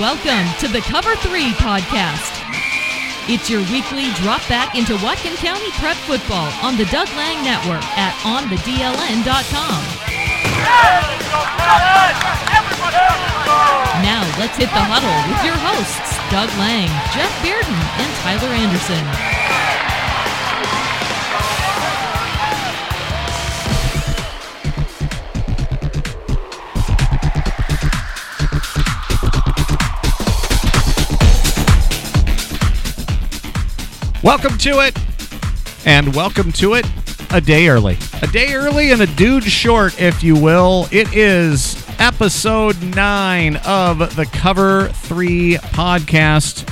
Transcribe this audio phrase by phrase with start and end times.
[0.00, 2.40] Welcome to the Cover 3 podcast.
[3.28, 7.84] It's your weekly drop back into Whatcom County prep football on the Doug Lang Network
[8.00, 9.82] at onthedln.com.
[14.00, 19.41] Now let's hit the huddle with your hosts, Doug Lang, Jeff Bearden, and Tyler Anderson.
[34.32, 34.96] Welcome to it,
[35.84, 36.86] and welcome to it
[37.32, 37.98] a day early.
[38.22, 40.88] A day early and a dude short, if you will.
[40.90, 46.66] It is episode nine of the Cover 3 podcast.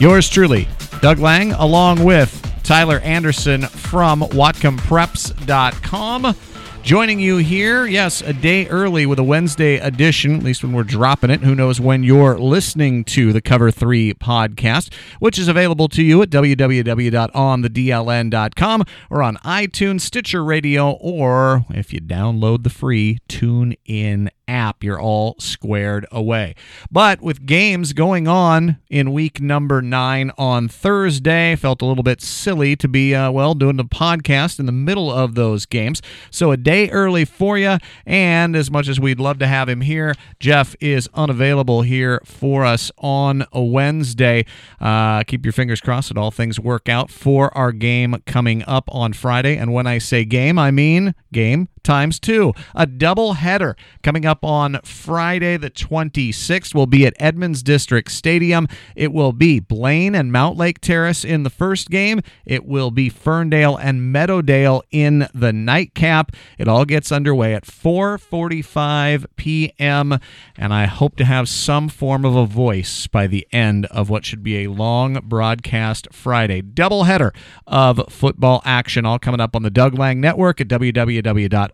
[0.00, 0.66] Yours truly,
[1.02, 6.34] Doug Lang, along with Tyler Anderson from WhatcomPreps.com.
[6.82, 10.82] Joining you here, yes, a day early with a Wednesday edition, at least when we're
[10.82, 11.40] dropping it.
[11.40, 16.20] Who knows when you're listening to the Cover 3 podcast, which is available to you
[16.22, 24.28] at www.onthedln.com or on iTunes, Stitcher Radio, or if you download the free Tune In
[24.50, 26.54] app, you're all squared away.
[26.90, 32.20] But with games going on in week number nine on Thursday, felt a little bit
[32.20, 36.02] silly to be, uh, well, doing the podcast in the middle of those games.
[36.30, 37.78] So a day early for you.
[38.04, 42.64] And as much as we'd love to have him here, Jeff is unavailable here for
[42.64, 44.44] us on a Wednesday.
[44.80, 48.88] Uh, keep your fingers crossed that all things work out for our game coming up
[48.92, 49.56] on Friday.
[49.56, 52.52] And when I say game, I mean game times two.
[52.74, 58.68] A double header coming up on Friday the 26th will be at Edmonds District Stadium.
[58.94, 62.20] It will be Blaine and Mountlake Terrace in the first game.
[62.44, 66.32] It will be Ferndale and Meadowdale in the nightcap.
[66.58, 70.18] It all gets underway at 4:45 p.m.
[70.56, 74.24] and I hope to have some form of a voice by the end of what
[74.24, 76.62] should be a long broadcast Friday.
[76.62, 77.32] Double header
[77.66, 80.68] of football action all coming up on the Doug Lang Network at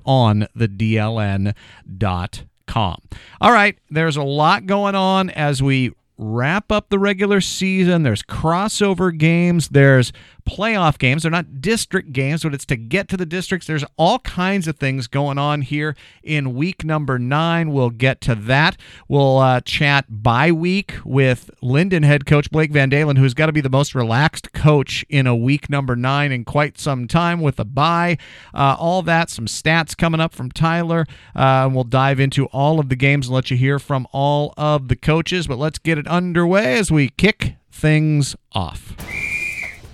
[0.05, 2.99] www.onthedln.com.
[3.41, 8.03] All right, there's a lot going on as we wrap up the regular season.
[8.03, 10.13] There's crossover games, there's
[10.47, 11.23] playoff games.
[11.23, 13.67] They're not district games, but it's to get to the districts.
[13.67, 17.73] There's all kinds of things going on here in week number nine.
[17.73, 18.77] We'll get to that.
[19.09, 23.53] We'll uh, chat by week with Lynden head coach Blake Van Dalen, who's got to
[23.53, 27.59] be the most relaxed coach in a week number nine in quite some time with
[27.59, 28.17] a bye.
[28.55, 31.07] Uh, all that, some stats coming up from Tyler.
[31.35, 34.89] Uh, we'll dive into all of the games and let you hear from all of
[34.89, 35.47] the coaches.
[35.47, 38.95] But let's get it underway as we kick things off.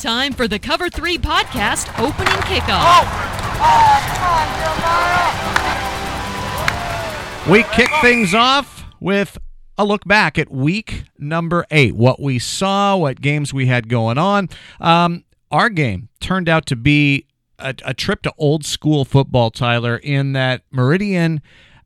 [0.03, 3.07] Time for the Cover 3 podcast opening kickoff.
[7.49, 9.39] We kick things off with
[9.79, 14.19] a look back at week number eight, what we saw, what games we had going
[14.19, 14.49] on.
[14.81, 17.27] Um, our game turned out to be
[17.61, 21.41] a, a trip to old school football, Tyler, in that Meridian.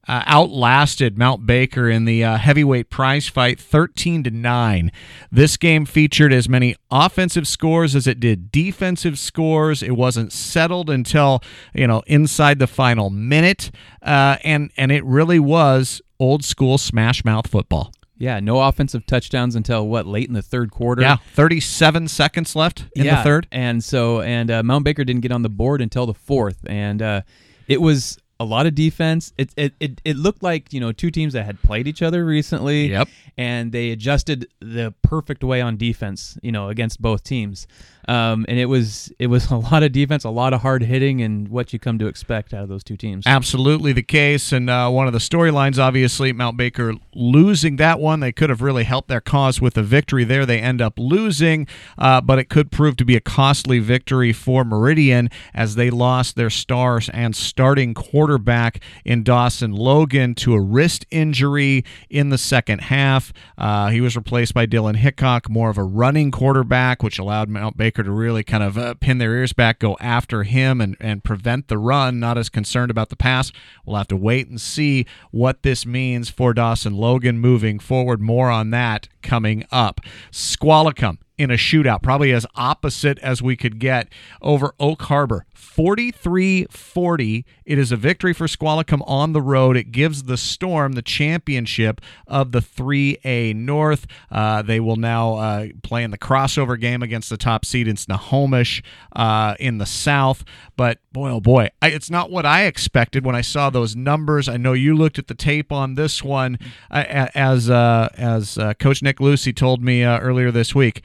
[0.09, 4.93] Uh, outlasted Mount Baker in the uh, heavyweight prize fight 13 to 9.
[5.33, 9.83] This game featured as many offensive scores as it did defensive scores.
[9.83, 11.43] It wasn't settled until,
[11.75, 13.72] you know, inside the final minute.
[14.00, 17.93] Uh, and and it really was old school smash mouth football.
[18.19, 21.03] Yeah, no offensive touchdowns until what late in the third quarter.
[21.03, 23.47] Yeah, 37 seconds left in yeah, the third.
[23.53, 27.03] and so and uh, Mount Baker didn't get on the board until the fourth, and
[27.03, 27.23] uh,
[27.69, 29.32] it was a lot of defense.
[29.38, 32.24] It, it it it looked like you know two teams that had played each other
[32.24, 32.91] recently.
[32.91, 33.08] Yep.
[33.38, 36.38] and they adjusted the perfect way on defense.
[36.42, 37.66] You know, against both teams.
[38.09, 41.22] Um, and it was it was a lot of defense, a lot of hard hitting,
[41.22, 43.27] and what you come to expect out of those two teams.
[43.27, 44.53] Absolutely the case.
[44.53, 48.21] And uh, one of the storylines, obviously, Mount Baker losing that one.
[48.21, 50.47] They could have really helped their cause with a victory there.
[50.47, 51.67] They end up losing,
[51.99, 56.37] uh, but it could prove to be a costly victory for Meridian as they lost
[56.37, 62.82] their stars and starting quarterback in Dawson Logan to a wrist injury in the second
[62.82, 63.32] half.
[63.59, 67.76] Uh, he was replaced by Dylan Hickok, more of a running quarterback, which allowed Mount
[67.76, 71.25] Baker to really kind of uh, pin their ears back, go after him, and, and
[71.25, 72.19] prevent the run.
[72.20, 73.52] Not as concerned about the pass.
[73.84, 78.20] We'll have to wait and see what this means for Dawson Logan moving forward.
[78.20, 80.00] More on that coming up.
[80.31, 84.09] Squalicum in a shootout, probably as opposite as we could get
[84.41, 85.47] over Oak Harbor.
[85.55, 87.44] 43 40.
[87.65, 89.77] It is a victory for Squalicum on the road.
[89.77, 94.06] It gives the Storm the championship of the 3A North.
[94.31, 97.97] Uh, they will now uh, play in the crossover game against the top seed in
[97.97, 98.83] Snohomish
[99.15, 100.44] uh, in the South.
[100.77, 104.49] But boy, oh boy, I, it's not what I expected when I saw those numbers.
[104.49, 106.59] I know you looked at the tape on this one,
[106.91, 111.03] uh, as uh, as uh, Coach Nick Lucy told me earlier this week.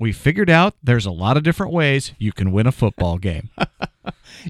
[0.00, 3.50] We figured out there's a lot of different ways you can win a football game.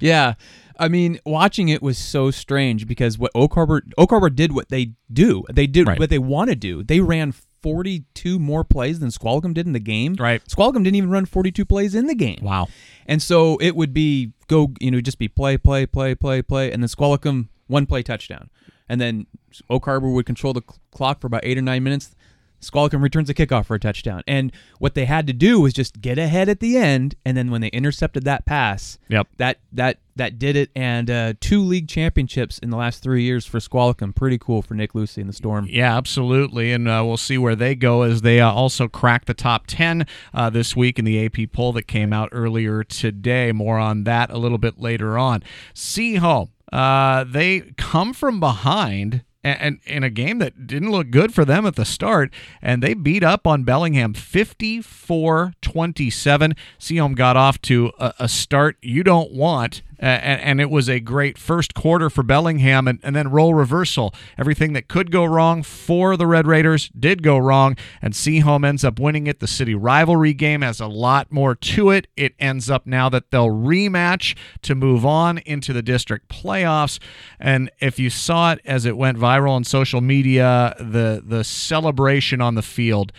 [0.01, 0.35] Yeah.
[0.79, 4.69] I mean, watching it was so strange because what Oak Harbor Oak Harbor did what
[4.69, 5.45] they do.
[5.53, 5.99] They did Right.
[5.99, 6.83] what they want to do.
[6.83, 10.15] They ran 42 more plays than Squalicum did in the game.
[10.19, 10.41] Right.
[10.51, 12.39] Squalicum didn't even run 42 plays in the game.
[12.41, 12.69] Wow.
[13.07, 16.73] And so it would be go, you know, just be play, play, play, play, play,
[16.73, 18.51] and then Squalicum one play touchdown,
[18.89, 19.27] and then
[19.69, 20.63] Oak Harbor would control the
[20.93, 22.15] clock for about eight or nine minutes.
[22.61, 26.01] Squalicum returns a kickoff for a touchdown, and what they had to do was just
[26.01, 29.29] get ahead at the end, and then when they intercepted that pass, Yep.
[29.39, 30.71] that that that did it.
[30.77, 34.75] And uh, two league championships in the last three years for Squalicum, pretty cool for
[34.75, 35.67] Nick Lucy and the Storm.
[35.71, 36.73] Yeah, absolutely.
[36.73, 40.07] And uh, we'll see where they go as they uh, also crack the top 10
[40.35, 43.51] uh, this week in the AP poll that came out earlier today.
[43.53, 45.43] More on that a little bit later on.
[45.75, 49.23] Sehome, uh, they come from behind.
[49.43, 52.93] And in a game that didn't look good for them at the start, and they
[52.93, 56.55] beat up on Bellingham 54 27.
[56.79, 60.89] Sehome got off to a, a start you don't want uh, and, and it was
[60.89, 64.15] a great first quarter for Bellingham, and, and then role reversal.
[64.39, 68.85] Everything that could go wrong for the Red Raiders did go wrong, and Sehome ends
[68.85, 69.41] up winning it.
[69.41, 72.07] The city rivalry game has a lot more to it.
[72.17, 76.99] It ends up now that they'll rematch to move on into the district playoffs.
[77.39, 82.41] And if you saw it as it went viral on social media, the the celebration
[82.41, 83.13] on the field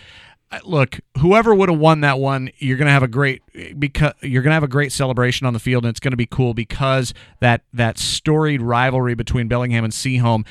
[0.64, 3.42] look, whoever would have won that one, you're gonna have a great
[3.78, 6.54] because you're gonna have a great celebration on the field, and it's gonna be cool
[6.54, 10.44] because that that storied rivalry between Bellingham and Sehome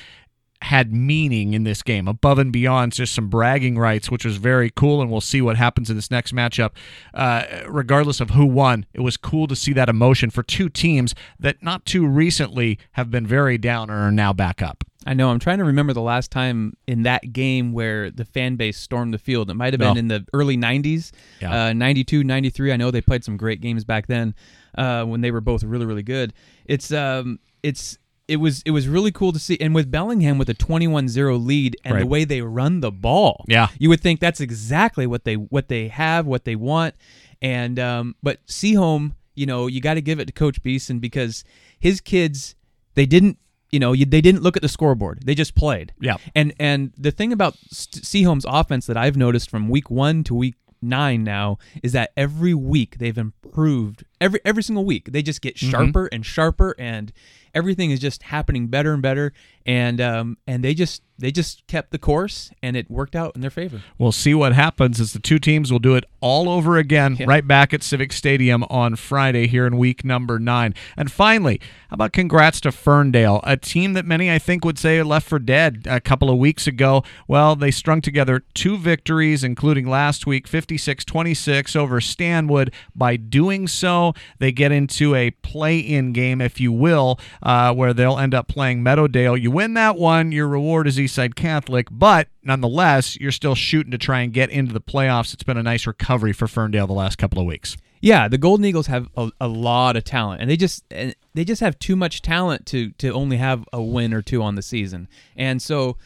[0.64, 4.70] had meaning in this game above and beyond just some bragging rights, which was very
[4.70, 5.02] cool.
[5.02, 6.72] And we'll see what happens in this next matchup.
[7.14, 11.16] Uh, regardless of who won, it was cool to see that emotion for two teams
[11.40, 14.84] that not too recently have been very down or are now back up.
[15.06, 15.30] I know.
[15.32, 19.14] I'm trying to remember the last time in that game where the fan base stormed
[19.14, 19.50] the field.
[19.50, 20.00] It might have been No.
[20.00, 21.12] in the early 90s,
[21.42, 21.68] Yeah.
[21.70, 22.72] uh, 92, 93.
[22.72, 24.36] I know they played some great games back then
[24.78, 26.34] uh, when they were both really, really good.
[26.66, 29.58] It's um, it's it was it was really cool to see.
[29.60, 33.70] And with Bellingham with a 21-0 lead and the way they run the ball, Yeah.
[33.80, 36.94] you would think that's exactly what they what they have, what they want.
[37.42, 41.44] And um, but Sehome, you know, you got to give it to Coach Beeson because
[41.80, 42.56] his kids
[42.94, 43.40] they didn't.
[43.72, 45.24] You know, you, they didn't look at the scoreboard.
[45.26, 45.94] They just played.
[46.00, 46.18] Yeah.
[46.36, 50.36] And and the thing about St- Sehome's offense that I've noticed from week one to
[50.36, 54.04] week nine now is that every week they've improved.
[54.22, 57.12] Every every single week they just get sharper and sharper, and
[57.54, 59.34] everything is just happening better and better.
[59.66, 63.42] And um and they just they just kept the course, and it worked out in
[63.42, 63.84] their favor.
[64.00, 67.28] We'll see what happens as the two teams will do it all over again Yeah.
[67.28, 70.74] right back at Civic Stadium on Friday here in week number nine.
[70.98, 75.04] And finally, how about congrats to Ferndale, a team that many I think would say
[75.04, 77.04] left for dead a couple of weeks ago.
[77.28, 82.74] Well, they strung together two victories, including last week 56 26 over Stanwood.
[82.96, 87.94] By doing so, they get into a play in game, if you will, uh, where
[87.94, 89.40] they'll end up playing Meadowdale.
[89.40, 93.98] You win that one, your reward is Eastside Catholic, but nonetheless, you're still shooting to
[93.98, 95.34] try and get into the playoffs.
[95.34, 97.78] It's been a nice recovery for Ferndale the last couple of weeks.
[98.04, 101.44] Yeah, the Golden Eagles have a, a lot of talent, and they just and they
[101.46, 104.64] just have too much talent to to only have a win or two on the
[104.64, 105.98] season, and so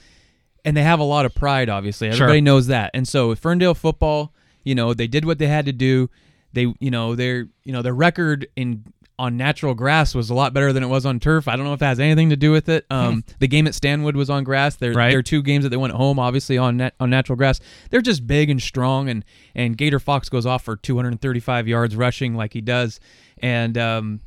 [0.65, 1.69] and they have a lot of pride.
[1.69, 2.23] Obviously, Sure.
[2.25, 4.33] everybody knows that, and so Ferndale football,
[4.65, 6.09] you know, they did what they had to do.
[6.55, 8.83] They, you know, their you know their record in
[9.17, 11.47] on natural grass was a lot better than it was on turf.
[11.47, 12.85] I don't know if that has anything to do with it.
[12.89, 14.75] Um, the game at Stanwood was on grass.
[14.75, 15.11] Their Right.
[15.11, 17.61] their two games that they went at home, obviously on nat- on natural grass.
[17.91, 22.35] They're just big and strong, and and Gator Fox goes off for 235 yards rushing
[22.35, 22.99] like he does,
[23.37, 24.19] and um,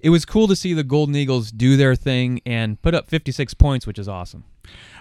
[0.00, 3.52] it was cool to see the Golden Eagles do their thing and put up 56
[3.54, 4.44] points, which is awesome.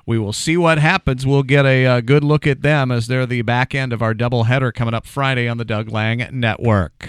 [0.06, 1.26] We will see what happens.
[1.26, 4.14] We'll get a, uh good look at them as they're the back end of our
[4.14, 7.08] doubleheader coming up Friday on the Doug Lang Network.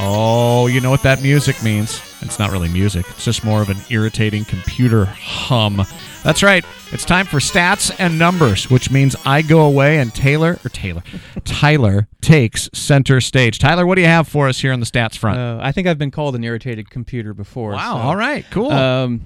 [0.00, 2.00] Oh, you know what that music means.
[2.20, 5.82] It's not really music, it's just more of an irritating computer hum.
[6.22, 6.64] That's right.
[6.92, 11.02] It's time for stats and numbers, which means I go away and Taylor, or Taylor,
[11.44, 13.58] Tyler takes center stage.
[13.58, 15.38] Tyler, what do you have for us here on the stats front?
[15.38, 17.72] Uh, I think I've been called an irritated computer before.
[17.72, 17.94] wow.
[17.94, 18.44] so- All right.
[18.50, 18.70] Cool.
[18.72, 19.22] Um,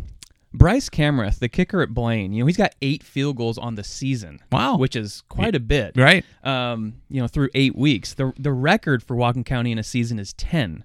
[0.55, 3.85] Bryce Camrath, the kicker at Blaine, you know, he's got eight field goals on the
[3.85, 4.41] season.
[4.51, 4.77] Wow.
[4.77, 5.97] Which is quite a bit.
[5.97, 6.25] Right.
[6.45, 8.15] Um, you know, through eight weeks.
[8.15, 10.85] The the record for Whatcom County in a season is ten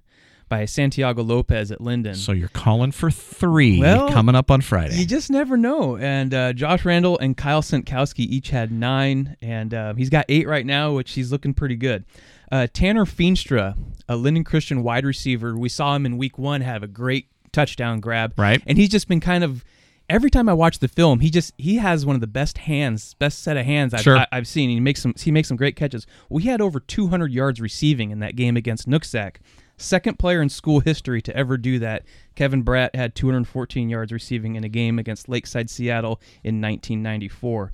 [0.49, 2.15] by Santiago Lopez at Lynden.
[2.15, 4.95] So you're calling for three Well, coming up on Friday.
[4.95, 5.97] You just never know.
[5.97, 10.47] And uh, Josh Randall and Kyle Sentkowski each had nine, and uh, he's got eight
[10.47, 12.05] right now, which he's looking pretty good.
[12.49, 16.81] Uh, Tanner Feenstra, a Lynden Christian wide receiver, we saw him in week one have
[16.81, 17.27] a great
[17.57, 18.33] touchdown grab.
[18.37, 18.61] Right.
[18.67, 19.63] And he's just been kind of.
[20.09, 23.13] Every time I watch the film, he just he has one of the best hands,
[23.15, 24.17] best set of hands I've, Sure.
[24.17, 24.69] I, have seen.
[24.69, 26.07] He makes some he makes some great catches.
[26.29, 29.37] We had over 200 yards receiving in that game against Nooksack.
[29.75, 32.05] Second player in school history to ever do that.
[32.35, 37.73] Kevin Bratt had 214 yards receiving in a game against Lakeside Seattle in 1994.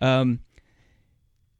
[0.00, 0.38] Um,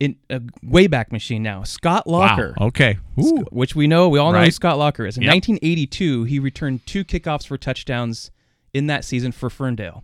[0.03, 2.67] in a Wayback Machine now, Scott Locker, Wow.
[2.69, 2.99] Okay.
[3.21, 3.45] Ooh.
[3.51, 5.17] which we know we all know who Scott Locker is.
[5.17, 5.33] In Yep.
[5.35, 8.31] 1982, he returned two kickoffs for touchdowns
[8.75, 10.03] in that season for Ferndale.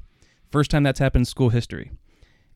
[0.53, 1.91] First time that's happened in school history.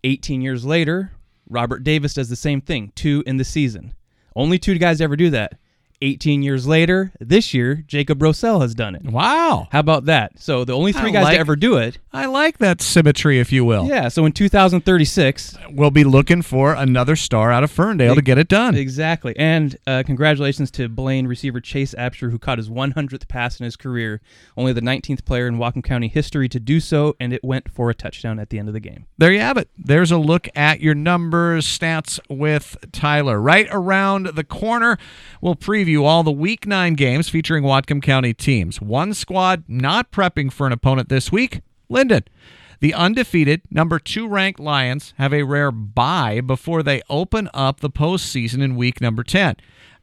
[0.04, 1.12] 18 years later,
[1.48, 3.94] Robert Davis does the same thing, two in the season.
[4.36, 5.54] Only two guys ever do that.
[6.02, 9.04] 18 years later, this year, Jacob Rossell has done it.
[9.04, 9.68] Wow.
[9.70, 10.38] How about that?
[10.40, 11.98] So the only three I guys like- to ever do it.
[12.12, 13.86] I like that symmetry, if you will.
[13.86, 14.08] Yeah.
[14.08, 18.48] So in 2036, We'll be looking for another star out of Ferndale to get it
[18.48, 18.74] done.
[18.74, 19.34] exactly.
[19.38, 23.76] And uh, congratulations to Blaine receiver Chase Absher, who caught his 100th pass in his
[23.76, 24.20] career.
[24.56, 27.88] Only the 19th player in Whatcom County history to do so, and it went for
[27.88, 29.06] a touchdown at the end of the game.
[29.16, 29.68] There you have it.
[29.78, 33.40] There's a look at your numbers, stats with Tyler.
[33.40, 34.98] Right around the corner,
[35.40, 38.80] we'll preview all the Week 9 games featuring Whatcom County teams.
[38.80, 42.22] One squad not prepping for an opponent this week Lynden.
[42.80, 47.90] The undefeated number two ranked Lions have a rare bye before they open up the
[47.90, 49.56] postseason in week number 10.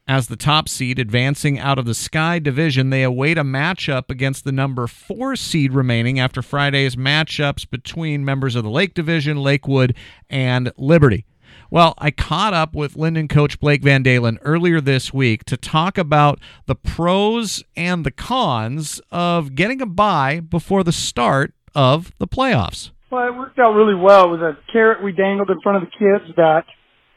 [0.08, 4.44] As the top seed advancing out of the Sky Division, they await a matchup against
[4.44, 9.94] the number four seed remaining after Friday's matchups between members of the Lake Division, Lakewood,
[10.28, 11.26] and Liberty.
[11.72, 15.98] Well, I caught up with Lynden coach Blake Van Dalen earlier this week to talk
[15.98, 22.26] about the pros and the cons of getting a bye before the start of the
[22.26, 22.90] playoffs.
[23.12, 24.24] Well, it worked out really well.
[24.24, 26.64] It was a carrot we dangled in front of the kids that,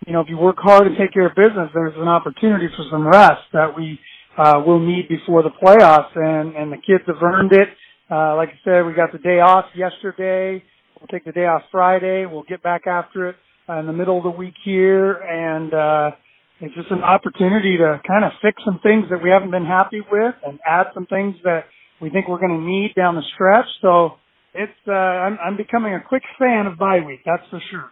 [0.06, 2.86] you know, if you work hard and take care of business, there's an opportunity for
[2.92, 4.00] some rest that we
[4.38, 7.70] uh, will need before the playoffs, and and the kids have earned it.
[8.10, 10.64] Uh, like I said, we got the day off yesterday.
[11.00, 12.28] We'll take the day off Friday.
[12.28, 13.36] We'll get back after it
[13.80, 16.12] in the middle of the week here, and uh,
[16.60, 20.02] it's just an opportunity to kind of fix some things that we haven't been happy
[20.12, 21.66] with, and add some things that
[22.02, 23.66] we think we're going to need down the stretch.
[23.82, 24.18] So
[24.54, 27.22] it's uh, I'm, I'm becoming a quick fan of bye week.
[27.26, 27.90] That's for sure.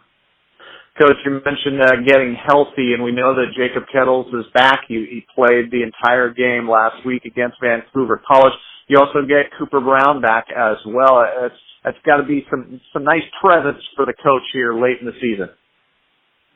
[1.00, 4.84] Coach, you mentioned uh, getting healthy, and we know that Jacob Kettles is back.
[4.88, 8.52] He, he played the entire game last week against Vancouver College.
[8.88, 11.24] You also get Cooper Brown back as well.
[11.44, 15.06] It's that's got to be some some nice presence for the coach here late in
[15.06, 15.48] the season.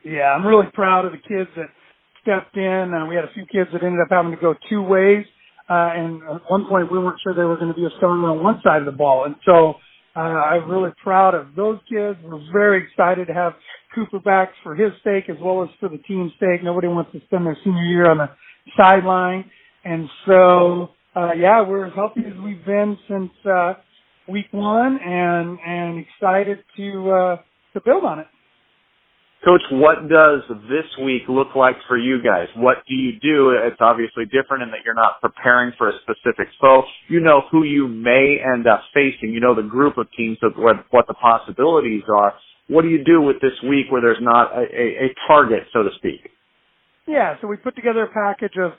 [0.07, 1.67] Yeah, I'm really proud of the kids that
[2.23, 2.95] stepped in.
[2.95, 5.27] Uh, we had a few kids that ended up having to go two ways,
[5.69, 8.23] uh, and at one point we weren't sure they were going to be a starter
[8.23, 9.75] on one side of the ball, and so
[10.15, 12.21] uh, I'm really proud of those kids.
[12.23, 13.55] We're very excited to have
[13.97, 16.63] Cooper back for his sake as well as for the team's sake.
[16.63, 18.29] Nobody wants to spend their senior year on the
[18.77, 19.51] sideline,
[19.85, 23.75] and so uh, yeah, we're as healthy as we've been since uh,
[24.29, 27.37] week one, and and excited to uh,
[27.73, 28.27] to build on it.
[29.45, 32.49] Coach, what does this week look like for you guys?
[32.57, 33.51] What do you do?
[33.51, 36.83] It's obviously different in that you're not preparing for a specific foe.
[37.09, 39.33] You know who you may end up facing.
[39.33, 42.35] You know the group of teams what, what the possibilities are.
[42.69, 45.85] What do you do with this week where there's not a, a, a target, so
[45.85, 46.31] to speak?
[47.07, 48.73] Yeah, so we put together a package of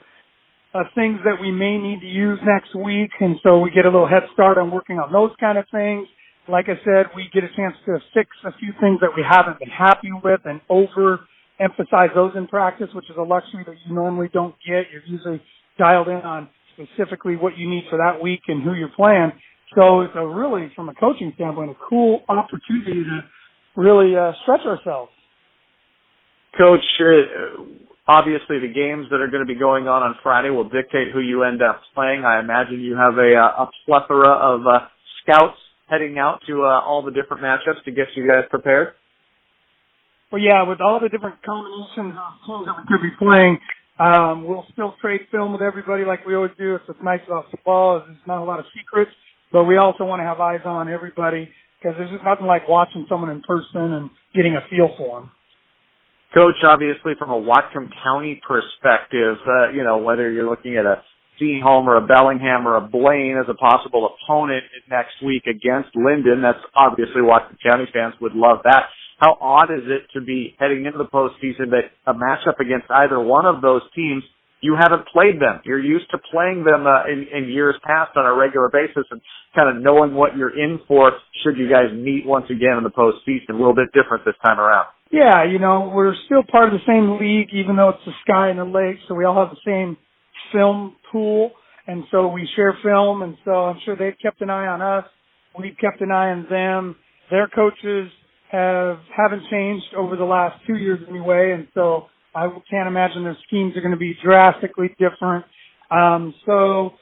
[0.74, 3.88] of things that we may need to use next week, and so we get a
[3.88, 6.06] little head start on working on those kind of things.
[6.48, 9.58] Like I said, we get a chance to fix a few things that we haven't
[9.58, 11.20] been happy with and over
[11.60, 14.86] emphasize those in practice, which is a luxury that you normally don't get.
[14.90, 15.42] You're usually
[15.78, 19.32] dialed in on specifically what you need for that week and who you're playing.
[19.76, 23.20] So it's a really, from a coaching standpoint, a cool opportunity to
[23.76, 25.10] really uh, stretch ourselves.
[26.56, 26.80] Coach,
[28.06, 31.20] obviously the games that are going to be going on on Friday will dictate who
[31.20, 32.24] you end up playing.
[32.24, 34.86] I imagine you have a, uh, a plethora of uh,
[35.22, 38.94] scouts heading out to uh, all the different matchups to get you guys prepared.
[40.30, 43.58] Well, yeah, with all the different combinations of teams that we could be playing,
[43.98, 46.76] um, we'll still trade film with everybody like we always do.
[46.76, 49.10] It's what's nice about football is there's not a lot of secrets,
[49.50, 51.48] but we also want to have eyes on everybody
[51.80, 55.30] because there's just nothing like watching someone in person and getting a feel for them.
[56.34, 61.02] Coach, obviously from a Whatcom County perspective, uh, you know, whether you're looking at a
[61.40, 66.42] Sehome or a Bellingham or a Blaine as a possible opponent next week against Lynden.
[66.42, 68.84] That's obviously Whatcom County fans would love that.
[69.18, 73.18] How odd is it to be heading into the postseason that a matchup against either
[73.18, 74.22] one of those teams
[74.60, 75.60] you haven't played them.
[75.64, 79.20] You're used to playing them uh, in, in years past on a regular basis and
[79.54, 81.12] kind of knowing what you're in for
[81.44, 83.50] should you guys meet once again in the postseason.
[83.50, 84.86] A little bit different this time around.
[85.10, 88.50] Yeah, you know, we're still part of the same league, even though it's the sky
[88.50, 89.96] and the lake, so we all have the same
[90.52, 91.52] film pool,
[91.86, 95.04] and so we share film, and so I'm sure they've kept an eye on us.
[95.58, 96.96] We've kept an eye on them.
[97.30, 98.10] Their coaches
[98.50, 103.36] have haven't changed over the last two years anyway, and so I can't imagine their
[103.46, 105.44] schemes are going to be drastically different.
[105.90, 106.92] Um, so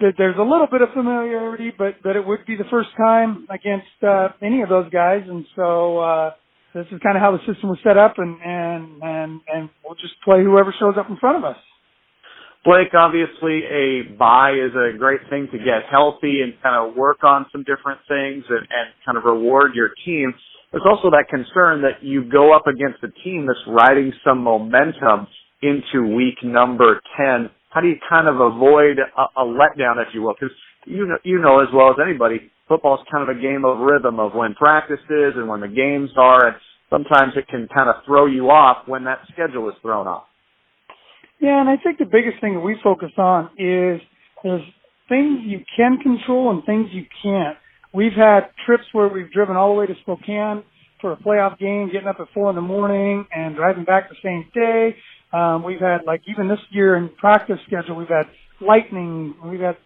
[0.00, 3.46] th- there's a little bit of familiarity, but but it would be the first time
[3.50, 6.30] against uh, any of those guys, and so uh,
[6.74, 9.96] this is kind of how the system was set up, and and and and we'll
[9.96, 11.56] just play whoever shows up in front of us.
[12.62, 17.24] Blake, obviously a bye is a great thing to get healthy and kind of work
[17.24, 20.34] on some different things and, and kind of reward your team.
[20.70, 25.26] There's also that concern that you go up against a team that's riding some momentum
[25.62, 27.48] into week number 10.
[27.70, 30.34] How do you kind of avoid a, a letdown, if you will?
[30.38, 33.64] Because you know, you know as well as anybody, football is kind of a game
[33.64, 36.56] of rhythm of when practice is and when the games are, and
[36.90, 40.24] sometimes it can kind of throw you off when that schedule is thrown off.
[41.40, 44.00] Yeah, and I think the biggest thing that we focus on is
[44.44, 44.62] there's
[45.08, 47.56] things you can control and things you can't.
[47.94, 50.62] We've had trips where we've driven all the way to Spokane
[51.00, 54.16] for a playoff game, getting up at four in the morning and driving back the
[54.22, 54.94] same day.
[55.32, 58.26] Um, we've had like even this year in practice schedule, we've had
[58.60, 59.76] lightning, we've had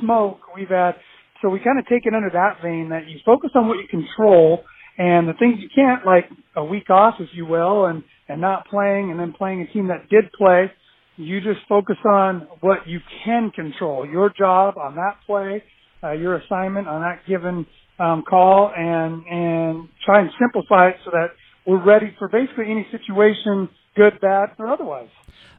[0.00, 0.96] smoke, we've had
[1.40, 3.86] so we kind of take it under that vein that you focus on what you
[3.88, 4.64] control
[4.98, 6.24] and the things you can't, like
[6.56, 9.88] a week off, if you will, and and not playing and then playing a team
[9.88, 10.70] that did play.
[11.16, 14.06] You just focus on what you can control.
[14.06, 15.62] Your job on that play
[16.02, 17.66] uh, your assignment on that given
[17.98, 21.28] um, call and and try and simplify it so that
[21.66, 25.08] we're ready for basically any situation, good, bad, or otherwise.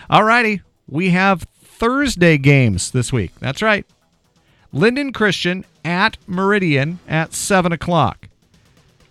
[0.09, 3.33] All righty, we have Thursday games this week.
[3.40, 3.87] That's right.
[4.75, 8.29] Lynden Christian at Meridian at 7 o'clock.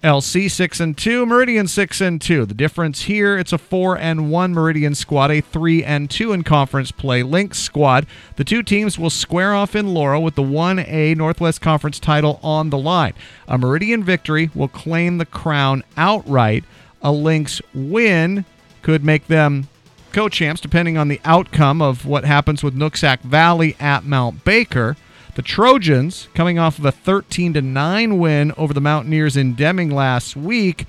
[0.03, 2.47] LC six and two, Meridian six and two.
[2.47, 6.43] The difference here, it's a four and one Meridian squad, a three and two in
[6.43, 7.21] conference play.
[7.21, 8.07] Lynx squad.
[8.35, 12.39] The two teams will square off in Laurel with the one A Northwest Conference title
[12.41, 13.13] on the line.
[13.47, 16.63] A Meridian victory will claim the crown outright.
[17.03, 18.45] A Lynx win
[18.81, 19.67] could make them
[20.13, 24.97] co-champs, depending on the outcome of what happens with Nooksack Valley at Mount Baker.
[25.33, 29.89] The Trojans, coming off of a 13 to 9 win over the Mountaineers in Deming
[29.89, 30.85] last week,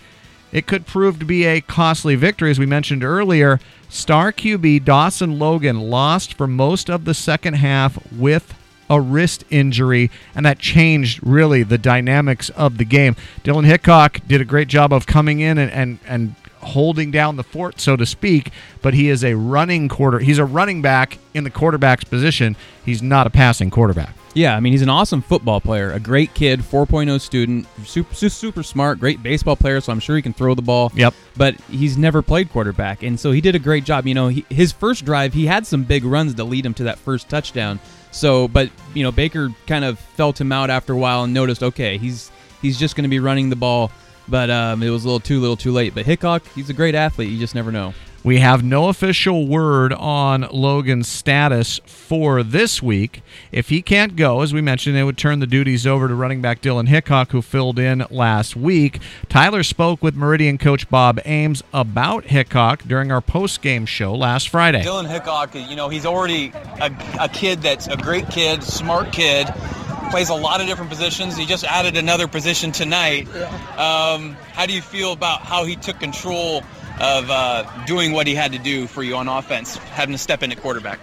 [0.50, 3.60] it could prove to be a costly victory, as we mentioned earlier.
[3.88, 8.52] Star QB Dawson Logan lost for most of the second half with
[8.90, 13.14] a wrist injury, and that changed really the dynamics of the game.
[13.44, 17.44] Dylan Hickok did a great job of coming in and, and, and holding down the
[17.44, 18.50] fort, so to speak,
[18.82, 20.18] but he is a running quarter.
[20.18, 22.56] He's a running back in the quarterback's position.
[22.84, 24.14] He's not a passing quarterback.
[24.34, 28.62] Yeah, I mean, he's an awesome football player, a great kid, 4.0 student, super, super
[28.62, 30.90] smart, great baseball player, so I'm sure he can throw the ball.
[30.94, 31.14] Yep.
[31.36, 34.06] But he's never played quarterback, and so he did a great job.
[34.06, 36.84] You know, he, his first drive, he had some big runs to lead him to
[36.84, 37.78] that first touchdown.
[38.10, 41.62] So, but, you know, Baker kind of felt him out after a while and noticed,
[41.62, 42.30] okay, he's
[42.62, 43.90] he's just going to be running the ball,
[44.28, 45.94] but um, it was a little too little too late.
[45.94, 47.30] But Hickok, he's a great athlete.
[47.30, 47.92] You just never know.
[48.24, 53.20] We have no official word on Logan's status for this week.
[53.50, 56.40] If he can't go, as we mentioned, they would turn the duties over to running
[56.40, 59.00] back Dylan Hickok, who filled in last week.
[59.28, 64.84] Tyler spoke with Meridian coach Bob Ames about Hickok during our post-game show last Friday.
[64.84, 69.48] Dylan Hickok, you know, he's already a, a kid that's a great kid, smart kid
[70.10, 71.38] plays a lot of different positions.
[71.38, 73.26] He just added another position tonight.
[73.78, 76.62] Um, how do you feel about how he took control
[77.02, 80.42] of uh, doing what he had to do for you on offense, having to step
[80.42, 81.00] in at quarterback?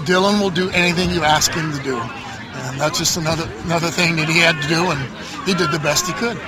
[0.00, 4.16] Dylan will do anything you ask him to do, and that's just another another thing
[4.16, 6.38] that he had to do, and he did the best he could.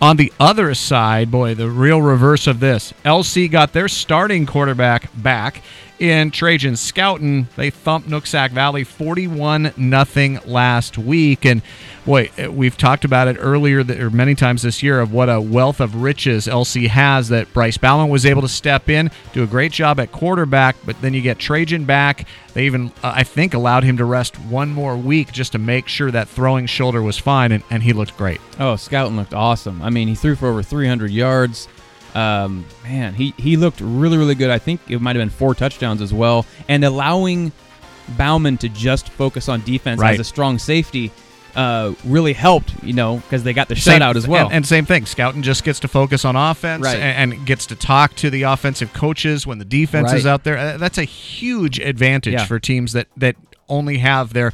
[0.00, 2.94] On the other side, boy, the real reverse of this.
[3.04, 5.60] LC got their starting quarterback back
[5.98, 7.46] in Trajan Scouten.
[7.56, 11.44] They thumped Nooksack Valley 41 nothing last week.
[11.44, 11.62] And
[12.08, 15.38] boy, we've talked about it earlier that, or many times this year of what a
[15.38, 19.46] wealth of riches LC has that Bryce Bauman was able to step in, do a
[19.46, 22.26] great job at quarterback, but then you get Trajan back.
[22.54, 25.86] They even, uh, I think, allowed him to rest one more week just to make
[25.86, 28.40] sure that throwing shoulder was fine, and, and he looked great.
[28.58, 29.82] Oh, Scouten looked awesome.
[29.82, 31.68] I mean, he threw for over 300 yards.
[32.14, 34.48] Um, man, he, he looked really, really good.
[34.48, 36.46] I think it might have been four touchdowns as well.
[36.68, 37.52] And allowing
[38.16, 40.14] Bauman to just focus on defense Right.
[40.14, 41.12] as a strong safety
[41.56, 44.46] uh, really helped, you know, because they got the Same- shutout as well.
[44.46, 45.04] And, and same thing.
[45.04, 46.96] Scouten just gets to focus on offense Right.
[46.98, 50.56] and, and gets to talk to the offensive coaches when the defense is out there.
[50.56, 52.44] Uh, That's a huge advantage Yeah.
[52.46, 53.36] for teams that, that
[53.68, 54.52] only have their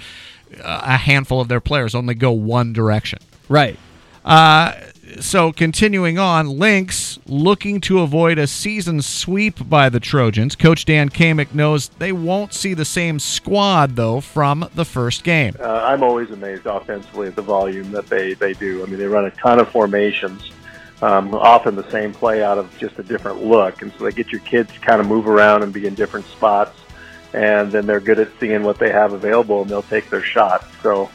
[0.63, 3.19] uh, a handful of their players only go one direction.
[3.49, 3.79] right.
[4.25, 4.73] Uh,
[5.21, 10.57] so continuing on, Lynx looking to avoid a season sweep by the Trojans.
[10.57, 15.55] Coach Dan Kamick knows they won't see the same squad though from the first game.
[15.59, 18.83] Uh, I'm always amazed offensively at the volume that they, they do.
[18.83, 20.51] I mean, they run a ton of formations,
[21.03, 23.83] um, often the same play out of just a different look.
[23.83, 26.27] And so they get your kids to kind of move around and be in different
[26.27, 26.79] spots.
[27.33, 30.65] And then they're good at seeing what they have available and they'll take their shot.
[30.83, 31.11] So,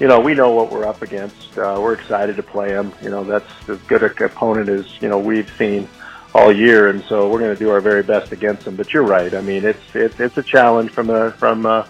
[0.00, 1.56] you know, we know what we're up against.
[1.56, 2.92] Uh, we're excited to play them.
[3.02, 5.88] You know, that's as good a opponent as, you know, we've seen
[6.34, 6.88] all year.
[6.88, 8.76] And so we're going to do our very best against them.
[8.76, 9.34] But you're right.
[9.34, 11.88] I mean, it's, it's, it's a challenge from a, from a,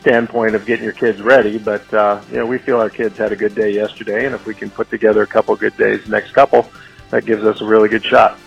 [0.00, 1.58] standpoint of getting your kids ready.
[1.58, 4.46] But uh, you know, we feel our kids had a good day yesterday, and if
[4.46, 6.70] we can put together a couple good days next couple,
[7.10, 8.38] that gives us a really good shot.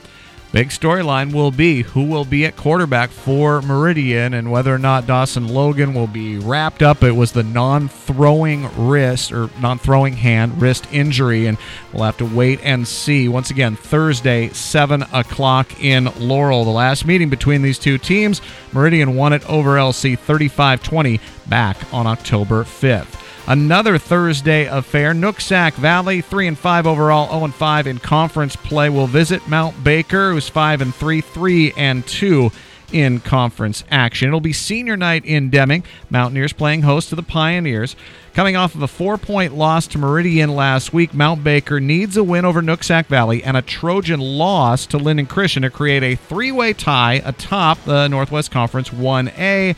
[0.51, 5.07] Big storyline will be who will be at quarterback for Meridian and whether or not
[5.07, 7.03] Dawson Logan will be wrapped up.
[7.03, 11.57] It was the non throwing wrist or non throwing hand wrist injury, and
[11.93, 13.29] we'll have to wait and see.
[13.29, 16.65] Once again, Thursday, 7 o'clock in Laurel.
[16.65, 18.41] The last meeting between these two teams,
[18.73, 23.20] Meridian won it over LC 35 20 back on October 5th.
[23.47, 25.13] Another Thursday affair.
[25.13, 28.89] Nooksack Valley, three and five overall, 0 and five in conference play.
[28.89, 32.51] will visit Mount Baker, who's five and three, three and two
[32.91, 34.27] in conference action.
[34.27, 35.83] It'll be senior night in Deming.
[36.09, 37.95] Mountaineers playing host to the Pioneers.
[38.33, 42.45] Coming off of a four-point loss to Meridian last week, Mount Baker needs a win
[42.45, 47.21] over Nooksack Valley and a Trojan loss to Lynden Christian to create a three-way tie
[47.25, 49.75] atop the Northwest Conference 1A.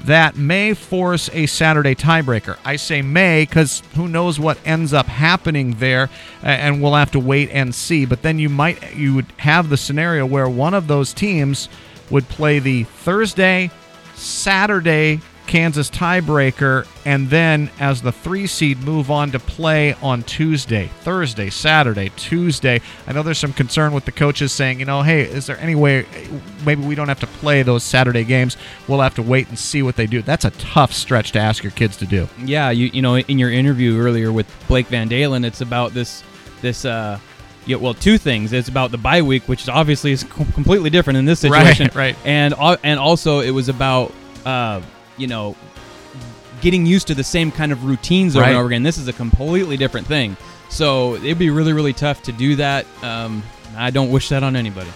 [0.00, 2.58] That may force a Saturday tiebreaker.
[2.64, 6.10] I say may because who knows what ends up happening there,
[6.42, 8.04] and we'll have to wait and see.
[8.04, 11.68] But then you might you would have the scenario where one of those teams
[12.10, 13.70] would play the Thursday,
[14.14, 20.90] Saturday Kansas tiebreaker, and then as the three seed move on to play on Tuesday,
[21.00, 22.80] Thursday, Saturday, Tuesday.
[23.06, 25.74] I know there's some concern with the coaches saying, you know, hey, is there any
[25.74, 26.06] way
[26.64, 28.56] maybe we don't have to play those Saturday games?
[28.88, 30.22] We'll have to wait and see what they do.
[30.22, 32.28] That's a tough stretch to ask your kids to do.
[32.44, 36.22] Yeah, you you know, in your interview earlier with Blake Van Dalen, it's about this
[36.60, 37.18] this uh
[37.64, 38.52] yeah, well, two things.
[38.52, 41.94] It's about the bye week, which obviously is completely different in this situation, right?
[41.94, 42.16] right.
[42.24, 44.12] And and also it was about
[44.44, 44.82] uh,
[45.16, 45.54] you know,
[46.60, 48.48] getting used to the same kind of routines over Right.
[48.50, 48.82] and over again.
[48.82, 50.36] This is a completely different thing.
[50.70, 52.86] So it'd be really, really tough to do that.
[53.02, 53.42] Um,
[53.76, 54.90] I don't wish that on anybody.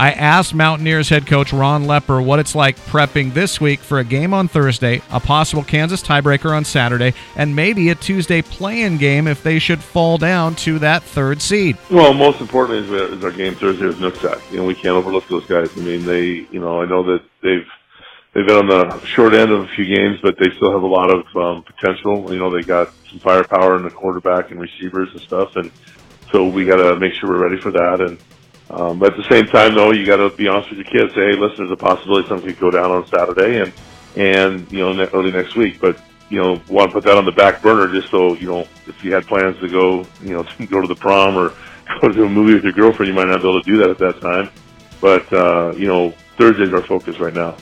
[0.00, 4.04] I asked Mountaineers head coach Ron Lepper what it's like prepping this week for a
[4.04, 9.26] game on Thursday, a possible Kansas tiebreaker on Saturday, and maybe a Tuesday play-in game
[9.26, 11.76] if they should fall down to that third seed.
[11.90, 14.40] Well, most importantly is, our- game Thursday with Nooksack.
[14.50, 15.70] You know, we can't overlook those guys.
[15.76, 17.68] I mean, they, you know, I know that they've
[18.32, 20.86] they've been on the short end of a few games, but they still have a
[20.86, 22.32] lot of um, potential.
[22.32, 25.70] You know, they got some firepower in the quarterback and receivers and stuff, and
[26.32, 28.00] so we got to make sure we're ready for that.
[28.00, 28.18] And
[28.70, 31.14] um, at the same time, though, you got to be honest with your kids.
[31.14, 33.72] Say, hey, listen, there's a possibility something could go down on Saturday, and
[34.16, 36.00] and you know, ne- early next week, but.
[36.32, 39.02] You know, want to put that on the back burner just so you know if
[39.02, 41.52] you had plans to go, you know, to go to the prom or
[42.00, 43.90] go to a movie with your girlfriend, you might not be able to do that
[43.90, 44.48] at that time.
[45.00, 47.56] But uh, you know, Thursday's our focus right now.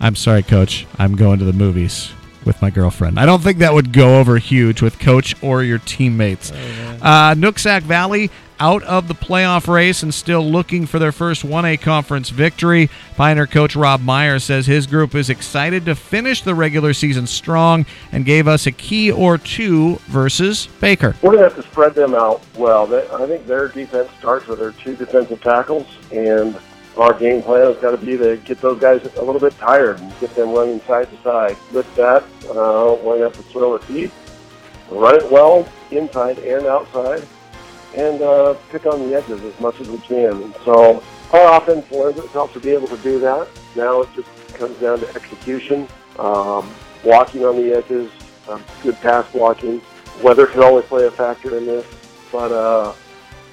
[0.00, 0.86] I'm sorry, coach.
[0.98, 2.12] I'm going to the movies
[2.44, 3.18] with my girlfriend.
[3.18, 6.52] I don't think that would go over huge with coach or your teammates.
[6.52, 8.30] uh, Nooksack Valley
[8.60, 12.90] out of the playoff race and still looking for their first 1A conference victory.
[13.16, 17.86] Pioneer coach Rob Meyer says his group is excited to finish the regular season strong
[18.12, 21.14] and gave us a key or two versus Baker.
[21.22, 22.92] We're going to have to spread them out well.
[23.14, 26.56] I think their defense starts with their two defensive tackles, and
[26.96, 30.00] our game plan has got to be to get those guys a little bit tired
[30.00, 31.56] and get them running side to side.
[31.72, 34.12] With that, uh, we're going to have to throw it deep,
[34.90, 37.26] run it well, inside and outside,
[37.96, 40.54] and uh, pick on the edges as much as we can.
[40.64, 41.02] So
[41.32, 43.48] our offense lends itself to be able to do that.
[43.76, 48.10] Now it just comes down to execution, um, blocking on the edges,
[48.48, 49.80] um, good pass blocking.
[50.22, 51.86] Weather can always play a factor in this,
[52.30, 52.94] but uh,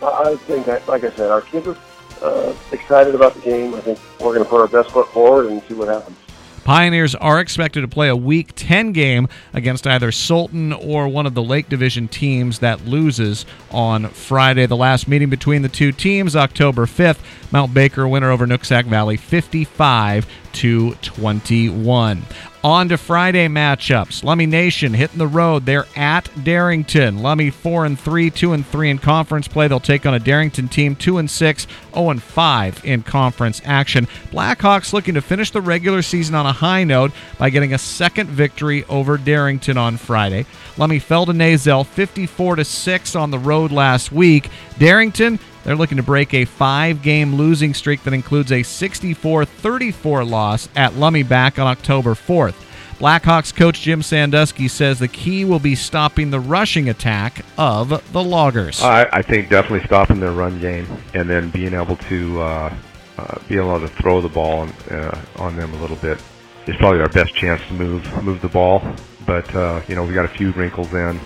[0.01, 1.77] I I think that, like I said, our kids are
[2.21, 3.73] uh, excited about the game.
[3.73, 6.17] I think we're going to put our best foot forward and see what happens.
[6.63, 11.34] Pioneers are expected to play a Week 10 game against either Sultan or one of
[11.34, 14.67] the Lake Division teams that loses on Friday.
[14.67, 17.17] The last meeting between the two teams, October 5th.
[17.52, 22.21] Mount Baker winner over Nooksack Valley 55 to 21.
[22.63, 24.24] On to Friday matchups.
[24.24, 25.65] Lummi Nation hitting the road.
[25.65, 27.17] They're at Darrington.
[27.17, 29.67] Lummi 4 and 3, 2 and 3 in conference play.
[29.67, 34.08] They'll take on a Darrington team 2 and 6, 0 and 5 in conference action.
[34.30, 38.30] Blackhawks looking to finish the regular season on a high note by getting a second
[38.30, 40.45] victory over Darrington on Friday.
[40.76, 44.52] Lummi fell to Nazel 54 to 6 on the road last week.
[44.78, 50.24] Darrington they're looking to break a five game losing streak that includes a 64 34
[50.24, 52.56] loss at Lummi back on October 4th.
[53.02, 58.24] Blackhawks coach Jim Sandusky says the key will be stopping the rushing attack of the
[58.24, 58.84] Loggers.
[58.84, 62.76] I, I think definitely stopping their run game and then being able to uh,
[63.17, 66.21] uh, be able to throw the ball on, uh, on them a little bit
[66.67, 68.84] is probably our best chance to move move the ball.
[69.26, 71.19] But uh, you know we got a few wrinkles in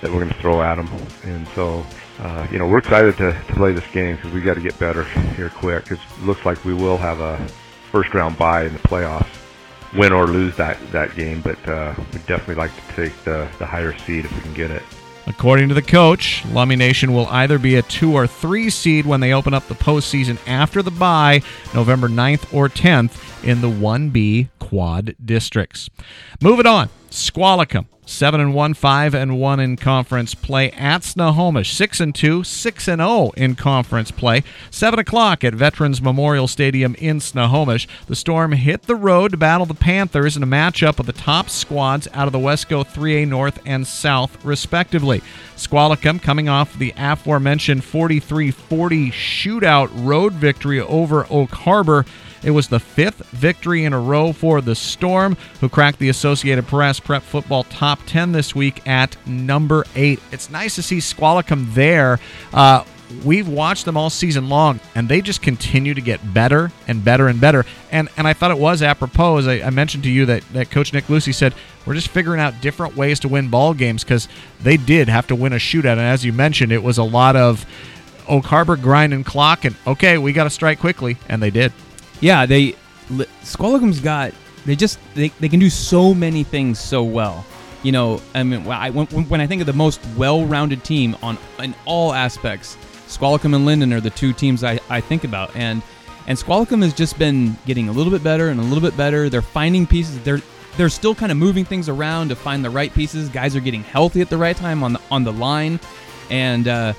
[0.00, 0.88] that we're going to throw at them,
[1.24, 1.84] and so
[2.20, 4.78] uh, you know we're excited to, to play this game because we got to get
[4.78, 5.04] better
[5.36, 5.86] here quick.
[5.86, 7.38] 'cause It looks like we will have a
[7.90, 9.26] first round bye in the playoffs,
[9.96, 11.40] win or lose that that game.
[11.40, 14.70] But uh, we'd definitely like to take the the higher seed if we can get
[14.70, 14.82] it.
[15.26, 19.20] According to the coach, Lummi Nation will either be a two or three seed when
[19.20, 21.42] they open up the postseason after the bye,
[21.74, 25.88] November 9th or 10th, in the 1B quad districts.
[26.40, 27.86] Moving on, Squalicum.
[28.10, 31.72] 7 and 1, 5 and 1 in conference play at Snohomish.
[31.72, 34.42] 6 and 2, 6 and 0 in conference play.
[34.70, 37.86] 7 o'clock at Veterans Memorial Stadium in Snohomish.
[38.08, 41.48] The Storm hit the road to battle the Panthers in a matchup of the top
[41.48, 45.22] squads out of the Wesco 3A North and South, respectively.
[45.54, 52.04] Squalicum coming off the aforementioned 43 40 shootout road victory over Oak Harbor.
[52.42, 56.66] It was the fifth victory in a row for the Storm, who cracked the Associated
[56.66, 60.20] Press Prep Football Top 10 this week at number eight.
[60.32, 62.18] It's nice to see Squalicum there.
[62.52, 62.84] Uh,
[63.24, 67.28] we've watched them all season long, and they just continue to get better and better
[67.28, 67.66] and better.
[67.90, 70.70] And and I thought it was apropos, as I, I mentioned to you, that, that
[70.70, 71.54] Coach Nick Lucy said,
[71.86, 74.28] we're just figuring out different ways to win ball games because
[74.62, 75.92] they did have to win a shootout.
[75.92, 77.66] And as you mentioned, it was a lot of
[78.28, 81.72] Oak Harbor grinding clock, and okay, we got to strike quickly, and they did.
[82.20, 82.76] Yeah, they
[83.42, 84.32] Squalicum's got
[84.66, 87.44] they just they, they can do so many things so well.
[87.82, 91.16] You know, I mean, when I, when, when I think of the most well-rounded team
[91.22, 95.54] on in all aspects, Squalicum and Lynden are the two teams I, I think about,
[95.56, 95.82] and
[96.26, 99.30] and Squalicum has just been getting a little bit better and a little bit better.
[99.30, 100.22] They're finding pieces.
[100.22, 100.42] They're
[100.76, 103.28] they're still kind of moving things around to find the right pieces.
[103.30, 105.80] Guys are getting healthy at the right time on the on the line,
[106.28, 106.92] and uh,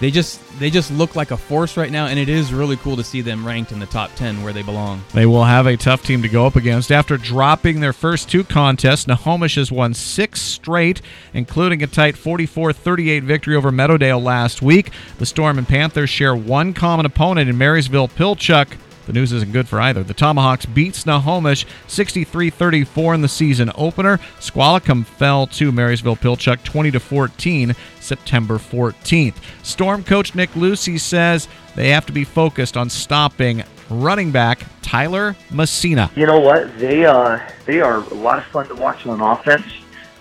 [0.00, 2.96] they just they just look like a force right now, and it is really cool
[2.96, 5.02] to see them ranked in the top ten where they belong.
[5.12, 6.90] They will have a tough team to go up against.
[6.90, 11.00] After dropping their first two contests, Snohomish has won six straight,
[11.32, 14.90] including a tight 44-38 victory over Meadowdale last week.
[15.18, 18.76] The Storm and Panthers share one common opponent in Marysville Pilchuck.
[19.06, 20.02] The news isn't good for either.
[20.02, 24.18] The Tomahawks beat Snohomish 63-34 in the season opener.
[24.40, 29.34] Squalicum fell to Marysville Pilchuck 20 14 September 14th.
[29.62, 35.36] Storm coach Nick Lucy says they have to be focused on stopping running back Tyler
[35.50, 36.10] Messina.
[36.16, 36.78] You know what?
[36.78, 39.66] They uh they are a lot of fun to watch on offense.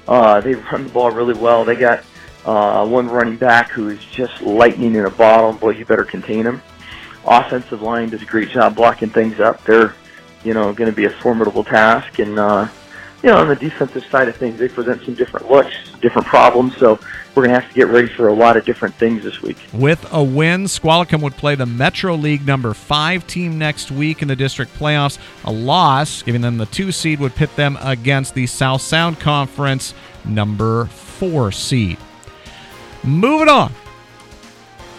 [0.07, 1.63] Uh, they run the ball really well.
[1.63, 2.03] They got
[2.45, 5.53] uh, one running back who is just lightning in a bottle.
[5.53, 6.61] Boy, you better contain him
[7.25, 9.63] offensive line does a great job blocking things up.
[9.63, 9.95] They're,
[10.43, 12.19] you know, going to be a formidable task.
[12.19, 12.67] And, uh,
[13.21, 16.75] you know, on the defensive side of things, they present some different looks, different problems.
[16.77, 16.99] So
[17.33, 19.57] we're going to have to get ready for a lot of different things this week.
[19.71, 24.27] With a win, Squalicum would play the Metro League number five team next week in
[24.27, 25.17] the district playoffs.
[25.45, 29.93] A loss, giving them the two seed, would pit them against the South Sound Conference
[30.25, 31.97] number four seed.
[33.03, 33.73] Moving on.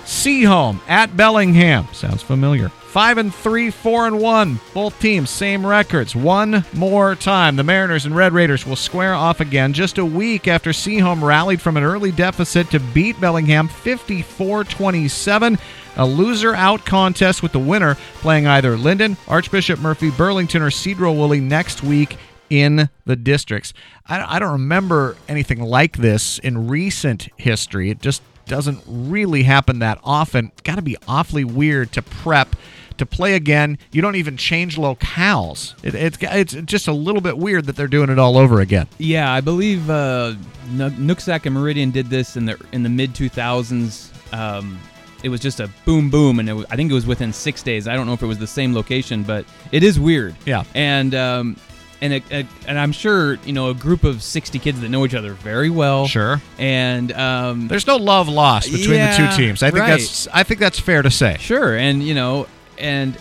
[0.04, 1.86] Sehome at Bellingham.
[1.92, 2.68] Sounds familiar.
[2.68, 4.60] Five and three, four and one.
[4.72, 6.14] Both teams same records.
[6.14, 10.46] One more time, the Mariners and Red Raiders will square off again just a week
[10.46, 15.58] after Sehome rallied from an early deficit to beat Bellingham 54-27.
[15.96, 21.40] A loser out contest with the winner playing either Lynden, Archbishop Murphy, Burlington, or Sedro-Woolley
[21.40, 22.16] next week
[22.50, 23.72] in the districts.
[24.06, 27.90] I don't remember anything like this in recent history.
[27.90, 30.52] It just doesn't really happen that often.
[30.62, 32.57] Got to be awfully weird to prep
[32.98, 33.78] to play again.
[33.92, 35.74] You don't even change locales.
[35.85, 38.88] It, it's it's just a little bit weird that they're doing it all over again.
[38.98, 40.35] Yeah, I believe uh,
[40.68, 44.11] Nooksack and Meridian did this in the in the mid 2000s.
[44.33, 44.78] Um,
[45.22, 47.88] it was just a boom boom, and was, I think it was within six days.
[47.88, 50.35] I don't know if it was the same location, but it is weird.
[50.44, 51.57] Yeah, and um,
[52.04, 55.06] and a, a, and I'm sure you know a group of 60 kids that know
[55.06, 56.06] each other very well.
[56.06, 56.40] Sure.
[56.58, 59.62] And um, there's no love lost between yeah, the two teams.
[59.62, 59.98] I think right.
[59.98, 61.38] that's I think that's fair to say.
[61.40, 61.74] Sure.
[61.74, 62.46] And you know,
[62.78, 63.16] and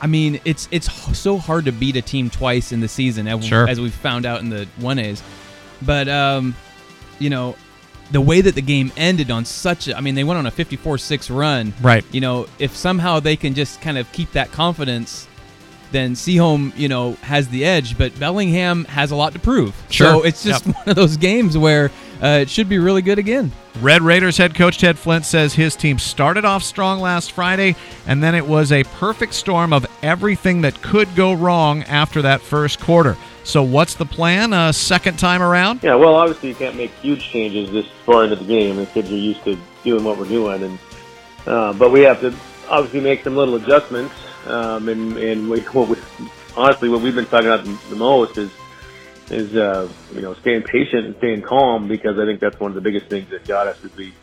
[0.00, 3.44] I mean, it's it's so hard to beat a team twice in the season, as,
[3.44, 3.68] sure.
[3.68, 5.22] as we've found out in the one A's.
[5.80, 6.56] But um,
[7.20, 7.54] you know,
[8.10, 10.50] the way that the game ended on such a, I mean, they went on a
[10.50, 11.72] 54-6 run.
[11.80, 12.04] Right.
[12.10, 15.28] You know, if somehow they can just kind of keep that confidence
[15.92, 19.74] then Sehome, you know, has the edge, but Bellingham has a lot to prove.
[19.90, 20.06] Sure.
[20.06, 20.76] So it's just yep.
[20.76, 21.90] one of those games where
[22.22, 23.52] uh, it should be really good again.
[23.80, 28.22] Red Raiders head coach Ted Flint says his team started off strong last Friday, and
[28.22, 32.80] then it was a perfect storm of everything that could go wrong after that first
[32.80, 33.16] quarter.
[33.44, 34.52] So what's the plan?
[34.52, 35.82] A uh, second time around?
[35.82, 38.76] Yeah, well, obviously you can't make huge changes this far into the game.
[38.76, 40.78] The kids are used to doing what we're doing, and
[41.46, 42.34] uh, but we have to
[42.68, 44.14] obviously make some little adjustments.
[44.46, 45.96] Um, and and we, what we,
[46.56, 48.50] honestly, what we've been talking about the most is
[49.30, 52.74] is uh, you know staying patient and staying calm because I think that's one of
[52.74, 54.14] the biggest things that got us is we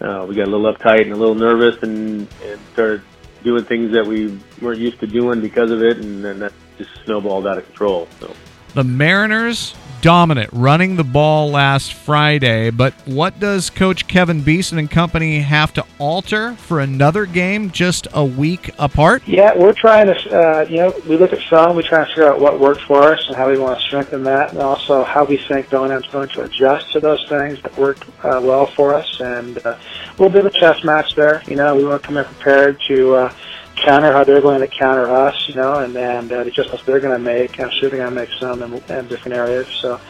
[0.00, 3.02] uh, we got a little uptight and a little nervous and and started
[3.42, 6.90] doing things that we weren't used to doing because of it, and then that just
[7.04, 8.08] snowballed out of control.
[8.20, 8.34] So
[8.74, 14.90] the Mariners dominant running the ball last Friday, but what does Coach Kevin Beeson and
[14.90, 19.22] company have to alter for another game just a week apart?
[19.26, 22.32] Yeah, we're trying to, uh, you know, we look at some, we try to figure
[22.32, 25.24] out what worked for us and how we want to strengthen that, and also how
[25.24, 29.20] we think Bellingham's going to adjust to those things that worked uh, well for us.
[29.20, 29.76] And uh,
[30.18, 31.42] we'll do a chess match there.
[31.46, 33.14] You know, we want to come in prepared to.
[33.14, 33.34] Uh,
[33.80, 37.00] counter how they're going to counter us, you know, and and uh, the adjustments they're
[37.00, 37.58] going to make.
[37.60, 39.66] I'm sure they're going to make some in, in different areas.
[39.68, 40.00] So,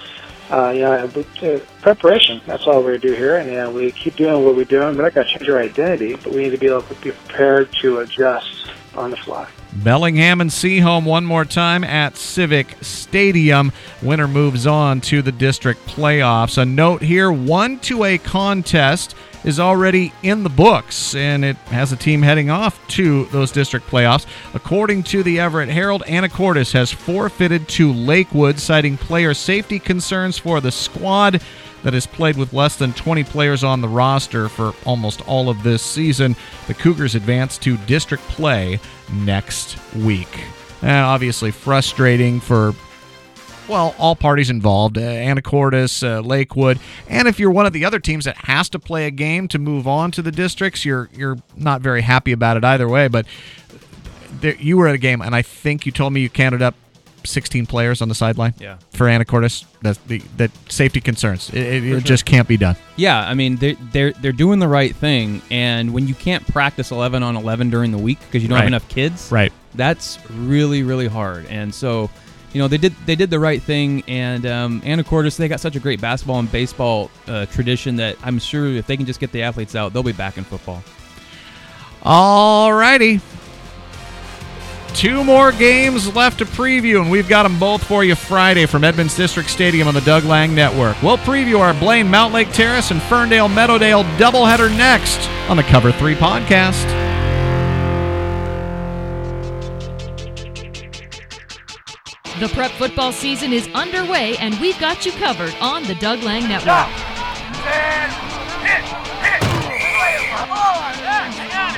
[0.50, 2.40] uh, you know, uh, preparation.
[2.46, 4.96] That's all to do here, and you know, we keep doing what we're doing.
[4.96, 7.12] We're not going to change our identity, but we need to be able to be
[7.12, 9.48] prepared to adjust on the fly.
[9.72, 13.72] Bellingham and Sehome one more time at Civic Stadium.
[14.02, 16.58] Winner moves on to the district playoffs.
[16.58, 19.14] A note here one to a contest
[19.45, 23.87] is already in the books, and it has a team heading off to those district
[23.87, 24.27] playoffs.
[24.55, 30.61] According to the Everett Herald, Anacortes has forfeited to Lakewood, citing player safety concerns for
[30.61, 31.43] the squad
[31.83, 35.63] that has played with less than 20 players on the roster for almost all of
[35.63, 36.37] this season.
[36.67, 38.81] The Cougars advance to district play
[39.13, 40.45] next week.
[40.83, 42.75] And obviously frustrating for
[43.71, 47.98] well, all parties involved, uh, Anacortes, uh, Lakewood, and if you're one of the other
[48.00, 51.37] teams that has to play a game to move on to the districts, you're you're
[51.56, 53.08] not very happy about it either way.
[53.08, 53.27] But
[54.40, 56.75] there, you were at a game, and I think you told me you counted up
[57.25, 58.54] 16 players on the sideline.
[58.58, 58.79] Yeah.
[58.92, 62.00] For Anacortes, that the that safety concerns, it, it, it sure.
[62.00, 62.77] just can't be done.
[62.96, 66.90] Yeah, I mean they're they're they're doing the right thing, and when you can't practice
[66.90, 68.62] eleven on eleven during the week because you don't Right.
[68.62, 69.52] have enough kids, Right.
[69.75, 72.10] That's really really hard, and so.
[72.53, 75.77] You know they did they did the right thing, and um, Anacortes they got such
[75.77, 79.31] a great basketball and baseball uh, tradition that I'm sure if they can just get
[79.31, 80.83] the athletes out, they'll be back in football.
[82.03, 83.21] All righty.
[84.94, 88.83] Two more games left to preview, and we've got them both for you Friday from
[88.83, 91.01] Edmonds District Stadium on the Doug Lang Network.
[91.03, 96.17] We'll preview our Blaine Mountlake Terrace and Ferndale Meadowdale doubleheader next on the Cover 3
[96.17, 97.10] podcast.
[102.41, 106.49] The prep football season is underway, and we've got you covered on the Doug Lang
[106.49, 106.88] Network.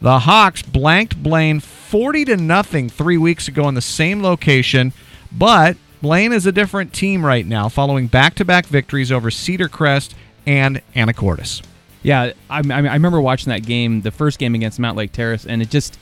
[0.00, 4.92] The Hawks blanked Blaine 40 to nothing 3 weeks ago in the same location,
[5.30, 10.14] but Blaine is a different team right now following back-to-back victories over Cedar Crest
[10.46, 11.62] and Anacortes.
[12.02, 15.68] Yeah, I, I remember watching that game, the first game against Mountlake Terrace, and it
[15.68, 15.98] just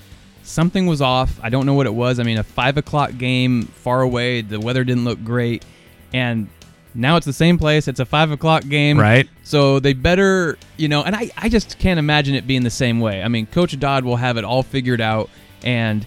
[0.49, 1.38] something was off.
[1.42, 2.18] I don't know what it was.
[2.18, 4.40] I mean, a five o'clock game, far away.
[4.40, 5.64] The weather didn't look great,
[6.12, 6.49] and
[6.94, 7.86] now it's the same place.
[7.88, 9.28] It's a five o'clock game, Right.
[9.44, 11.03] So they better, you know.
[11.03, 13.22] And I, I just can't imagine it being the same way.
[13.22, 15.30] I mean, Coach Dodd will have it all figured out,
[15.62, 16.07] and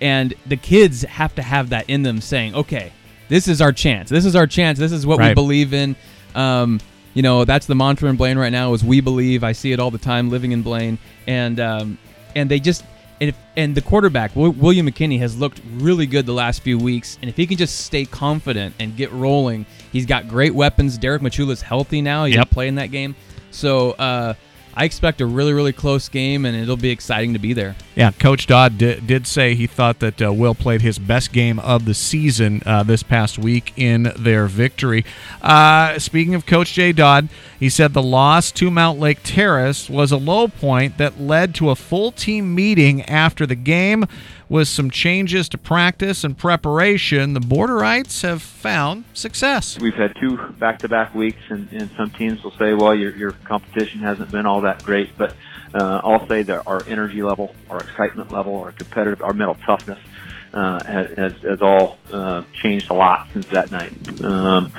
[0.00, 2.92] and the kids have to have that in them, saying, okay,
[3.28, 4.08] this is our chance.
[4.08, 4.78] This is our chance.
[4.78, 5.96] This is what we believe in.
[6.34, 6.80] Um,
[7.14, 9.42] you know, that's the mantra in Blaine right now is we believe.
[9.42, 11.98] I see it all the time living in Blaine, and um,
[12.34, 12.84] and they just
[13.20, 17.18] and, if, and the quarterback William McKinney has looked really good the last few weeks,
[17.20, 20.98] and if he can just stay confident and get rolling, he's got great weapons.
[20.98, 22.40] Derek Machula's healthy now; he Yep.
[22.44, 23.14] didn't play in that game,
[23.50, 24.34] so uh,
[24.76, 27.76] I expect a really really close game, and it'll be exciting to be there.
[27.94, 31.58] Yeah, Coach Dodd did, did say he thought that uh, Will played his best game
[31.60, 35.04] of the season uh, this past week in their victory.
[35.40, 40.18] Uh, speaking of Coach Jay Dodd, he said the loss to Mountlake Terrace was a
[40.18, 44.04] low point that led to a full team meeting after the game
[44.48, 49.78] with some changes to practice and preparation, the Borderites have found success.
[49.78, 54.00] We've had two back-to-back weeks, and, and some teams will say, "Well, your your competition
[54.00, 55.34] hasn't been all that great," but
[55.74, 59.98] uh, I'll say that our energy level, our excitement level, our competitive, our mental toughness
[60.56, 63.92] uh, has, has all uh, changed a lot since that night.
[64.22, 64.72] Um,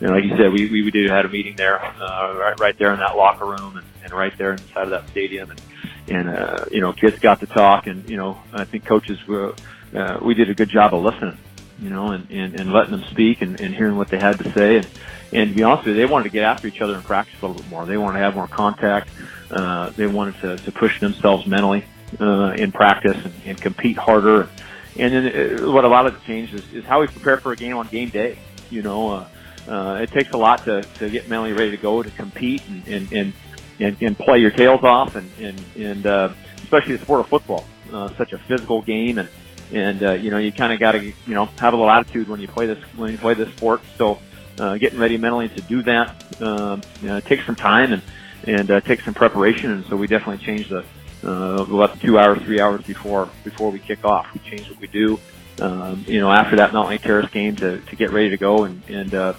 [0.00, 2.92] know, like you said, we, we did had a meeting there, uh, right, right there
[2.92, 5.50] in that locker room and, and right there inside of that stadium.
[5.50, 5.60] And,
[6.08, 9.54] and, uh, you know, kids got to talk and, you know, I think coaches were,
[9.94, 11.38] uh, we did a good job of listening,
[11.80, 14.52] you know, and, and, and letting them speak and, and hearing what they had to
[14.52, 14.76] say.
[14.78, 14.88] And,
[15.32, 17.34] and to be honest with you, they wanted to get after each other in practice
[17.42, 17.86] a little bit more.
[17.86, 19.08] They wanted to have more contact.
[19.50, 21.84] Uh, they wanted to, to push themselves mentally,
[22.20, 24.48] uh, in practice and, and compete harder.
[24.96, 27.52] And then uh, what a lot of the change is, is how we prepare for
[27.52, 28.38] a game on game day.
[28.70, 29.28] You know, uh,
[29.68, 32.86] uh, it takes a lot to, to get mentally ready to go to compete and,
[32.86, 33.32] and, and,
[33.80, 37.64] and, and play your tails off and, and, and uh, especially the sport of football,
[37.92, 39.28] uh, such a physical game and,
[39.72, 42.28] and, uh, you know, you kind of got to, you know, have a little attitude
[42.28, 43.80] when you play this, when you play this sport.
[43.96, 44.18] So,
[44.58, 48.02] uh, getting ready mentally to do that, um, you know, takes some time and,
[48.46, 49.72] and, uh, takes some preparation.
[49.72, 50.84] And so we definitely changed the,
[51.24, 54.26] uh, about two hours, three hours before before we kick off.
[54.34, 55.18] We change what we do.
[55.60, 58.64] Um, you know, after that Mountain Lake Terrace game to, to get ready to go,
[58.64, 59.34] and, and uh,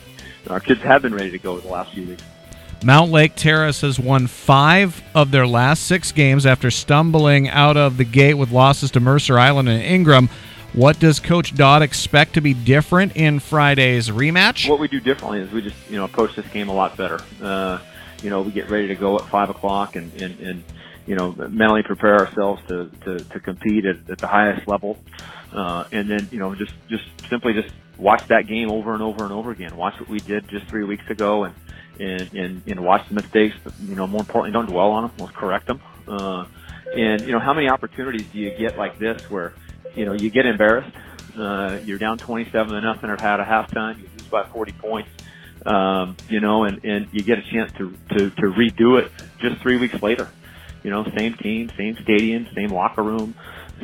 [0.49, 2.23] our kids have been ready to go the last few weeks.
[2.81, 8.03] Mountlake Terrace has won five of their last six games after stumbling out of the
[8.03, 10.29] gate with losses to Mercer Island and Ingraham.
[10.73, 14.69] What does Coach Dodd expect to be different in Friday's rematch?
[14.69, 17.19] What we do differently is we just you know approach this game a lot better.
[17.41, 17.79] Uh,
[18.21, 20.63] you know, we get ready to go at five o'clock and, and, and
[21.05, 24.97] you know, mentally prepare ourselves to, to, to compete at, at the highest level.
[25.53, 29.23] Uh, and then, you know, just, just simply just watch that game over and over
[29.23, 29.77] and over again.
[29.77, 31.55] Watch what we did just three weeks ago and,
[31.99, 35.11] and, and, and watch the mistakes, but, you know, more importantly, don't dwell on them.
[35.19, 35.81] Let's correct them.
[36.07, 36.45] Uh,
[36.95, 39.53] and, you know, how many opportunities do you get like this where,
[39.95, 40.95] you know, you get embarrassed,
[41.37, 45.09] uh, you're down 27 to nothing or at a halftime, you lose by 40 points,
[45.65, 49.61] um, you know, and, and you get a chance to, to, to redo it just
[49.61, 50.29] three weeks later.
[50.83, 53.33] You know, same team, same stadium, same locker room,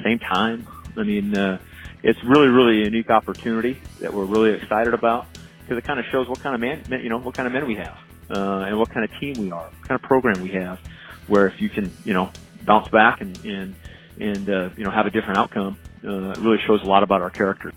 [0.03, 0.67] same time.
[0.95, 1.57] I mean, uh,
[2.03, 5.25] it's really, really a unique opportunity that we're really excited about
[5.71, 7.65] because it kind of shows what kind of man, you know, what kind of men
[7.65, 7.97] we have,
[8.29, 10.81] uh, and what kind of team we are, what kind of program we have,
[11.27, 12.29] where if you can, you know,
[12.65, 13.73] bounce back and, and,
[14.19, 17.21] and, uh, you know, have a different outcome, uh, it really shows a lot about
[17.21, 17.71] our character.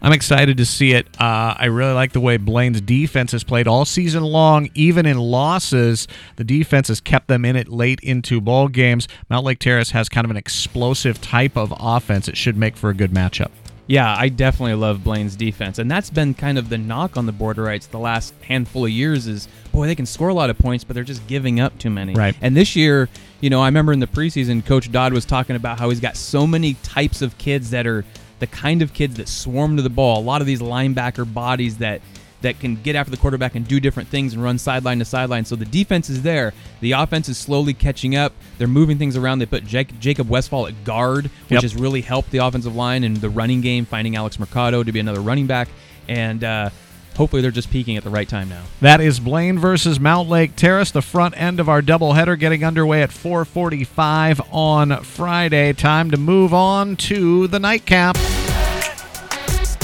[0.00, 1.08] I'm excited to see it.
[1.20, 5.18] Uh, I really like the way Blaine's defense has played all season long, even in
[5.18, 6.06] losses.
[6.36, 9.08] The defense has kept them in it late into ball games.
[9.28, 12.28] Mountlake Terrace has kind of an explosive type of offense.
[12.28, 13.50] It should make for a good matchup.
[13.90, 17.32] Yeah, I definitely love Blaine's defense, and that's been kind of the knock on the
[17.32, 19.26] Borderites the last handful of years.
[19.26, 21.90] Is boy, they can score a lot of points, but they're just giving up too
[21.90, 22.14] many.
[22.14, 22.36] Right.
[22.40, 23.08] And this year,
[23.40, 26.16] you know, I remember in the preseason, Coach Dodd was talking about how he's got
[26.16, 28.04] so many types of kids that are
[28.38, 30.20] the kind of kids that swarm to the ball.
[30.20, 32.00] A lot of these linebacker bodies that
[32.42, 35.44] that can get after the quarterback and do different things and run sideline to sideline.
[35.44, 36.52] So the defense is there.
[36.80, 38.32] The offense is slowly catching up.
[38.58, 39.40] They're moving things around.
[39.40, 41.62] They put Jake, Jacob Westfall at guard, which Yep.
[41.62, 45.00] has really helped the offensive line and the running game, finding Alex Mercado to be
[45.00, 45.68] another running back.
[46.08, 46.70] And uh,
[47.16, 48.62] hopefully they're just peaking at the right time now.
[48.80, 53.10] That is Blaine versus Mountlake Terrace, the front end of our doubleheader, getting underway at
[53.10, 55.72] 4:45 on Friday.
[55.74, 58.16] Time to move on to the nightcap.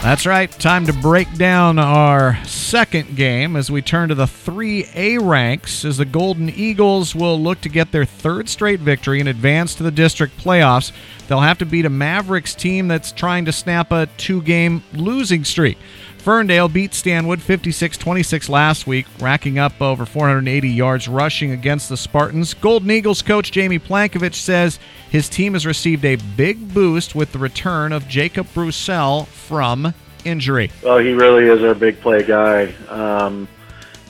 [0.02, 0.50] That's right.
[0.50, 5.98] Time to break down our second game as we turn to the 3A ranks as
[5.98, 9.90] the Golden Eagles will look to get their third straight victory and advance to the
[9.90, 10.90] district playoffs.
[11.28, 15.76] They'll have to beat a Mavericks team that's trying to snap a two-game losing streak.
[16.24, 21.98] Ferndale beat Stanwood 56 26 last week, racking up over 480 yards rushing against the
[21.98, 22.54] Spartans.
[22.54, 24.78] Golden Eagles coach Jamie Plankovich says
[25.10, 29.92] his team has received a big boost with the return of Jacob Broussel from
[30.24, 30.70] injury.
[30.82, 32.72] Well, he really is our big play guy.
[32.88, 33.46] Um,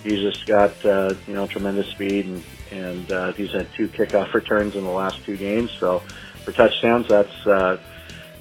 [0.04, 4.32] he's just got uh, you know tremendous speed, and and uh, he's had two kickoff
[4.34, 5.72] returns in the last two games.
[5.80, 5.98] So
[6.44, 7.76] for touchdowns, that's uh,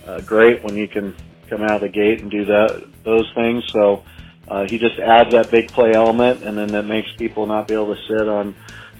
[0.05, 1.15] uh, great when you can
[1.49, 3.63] come out of the gate and do that those things.
[3.71, 4.03] So
[4.47, 7.73] uh, he just adds that big play element, and then that makes people not be
[7.73, 8.55] able to sit on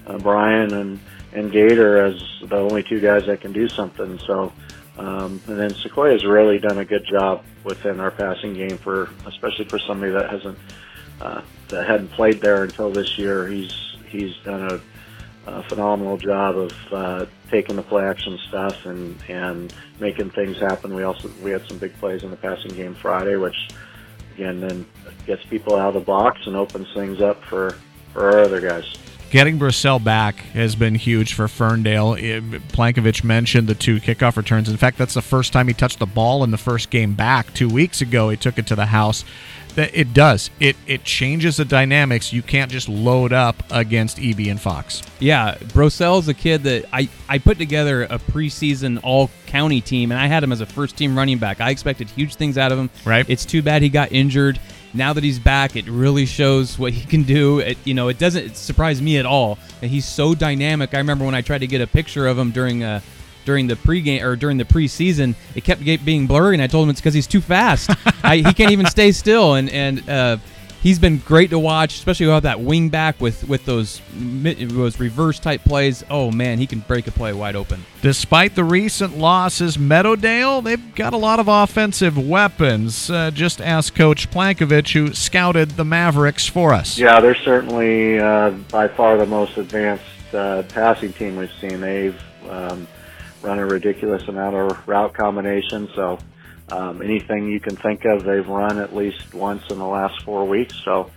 [0.06, 1.00] uh, Brian and
[1.32, 4.18] and Gator as the only two guys that can do something.
[4.20, 4.52] So.
[4.96, 9.64] Um, and then Sequoia's really done a good job within our passing game for, especially
[9.64, 10.56] for somebody that hasn't,
[11.20, 11.40] uh,
[11.70, 13.48] that hadn't played there until this year.
[13.48, 14.62] He's he's done
[15.46, 20.58] a, a phenomenal job of uh, taking the play action stuff and and making things
[20.58, 20.94] happen.
[20.94, 23.70] We also we had some big plays in the passing game Friday, which
[24.34, 24.86] again, then
[25.26, 27.76] gets people out of the box and opens things up for
[28.12, 28.84] for our other guys.
[29.30, 32.14] Getting Brissell back has been huge for Ferndale.
[32.14, 34.68] Eh, it, Plankovich mentioned the two kickoff returns.
[34.68, 37.52] In fact, that's the first time he touched the ball in the first game back
[37.52, 38.28] two weeks ago.
[38.28, 39.24] He took it to the house.
[39.74, 40.50] That it does.
[40.60, 42.32] It it changes the dynamics.
[42.32, 45.02] You can't just load up against EB and Fox.
[45.18, 50.20] Yeah, Brosell's a kid that I, I put together a preseason all county team, and
[50.20, 51.60] I had him as a first team running back.
[51.60, 52.90] I expected huge things out of him.
[53.04, 53.28] Right.
[53.28, 54.60] It's too bad he got injured.
[54.96, 57.58] Now that he's back, it really shows what he can do.
[57.58, 59.58] It, you know, it doesn't surprise me at all.
[59.82, 60.94] And he's so dynamic.
[60.94, 63.00] I remember when I tried to get a picture of him during uh,
[63.44, 66.84] during the pregame or during the preseason, it kept get, being blurry, and I told
[66.84, 67.90] him it's because he's too fast.
[68.24, 70.36] I, he can't even stay still, and and uh,
[70.84, 75.40] he's been great to watch, especially with that wing back with with those those reverse
[75.40, 76.04] type plays.
[76.08, 77.84] Oh man, he can break a play wide open.
[78.02, 83.10] Despite the recent losses, Meadowdale, they've got a lot of offensive weapons.
[83.10, 86.96] Uh, just ask Coach Plankovich, who scouted the Mavericks for us.
[86.96, 91.80] Yeah, they're certainly uh, by far the most advanced uh, passing team we've seen.
[91.80, 92.86] They've um,
[93.44, 95.90] run a ridiculous amount of route combinations.
[95.94, 96.18] So
[96.68, 100.46] um, anything you can think of, they've run at least once in the last four
[100.46, 100.74] weeks.
[100.84, 101.10] So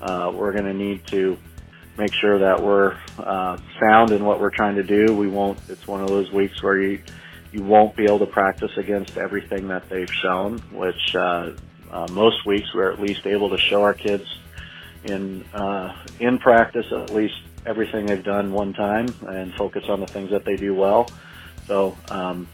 [0.00, 1.36] uh, we're going to need to
[1.98, 5.14] make sure that we're uh, sound in what we're trying to do.
[5.14, 5.58] We won't.
[5.68, 7.02] It's one of those weeks where you
[7.52, 10.58] you won't be able to practice against everything that they've shown.
[10.72, 11.52] Which uh,
[11.90, 14.24] uh, most weeks we're at least able to show our kids
[15.04, 17.34] in uh, in practice at least
[17.66, 21.08] everything they've done one time and focus on the things that they do well.
[21.66, 22.48] So um,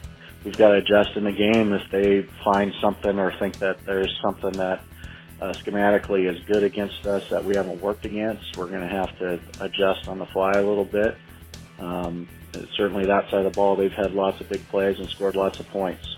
[0.44, 4.16] we've got to adjust in the game if they find something or think that there's
[4.22, 4.82] something that
[5.40, 8.56] uh, schematically is good against us that we haven't worked against.
[8.56, 11.16] We're going to have to adjust on the fly a little bit.
[11.78, 12.28] Um,
[12.74, 15.60] certainly that side of the ball, they've had lots of big plays and scored lots
[15.60, 16.16] of points.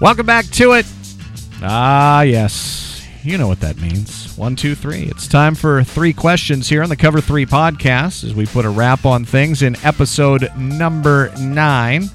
[0.01, 0.87] Welcome back to it.
[1.61, 3.05] Ah, yes.
[3.21, 4.35] You know what that means.
[4.35, 5.03] One, two, three.
[5.03, 8.69] It's time for three questions here on the Cover Three podcast as we put a
[8.71, 12.09] wrap on things in episode number nine.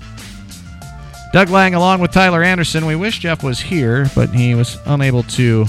[1.33, 2.85] Doug Lang, along with Tyler Anderson.
[2.85, 5.64] We wish Jeff was here, but he was unable to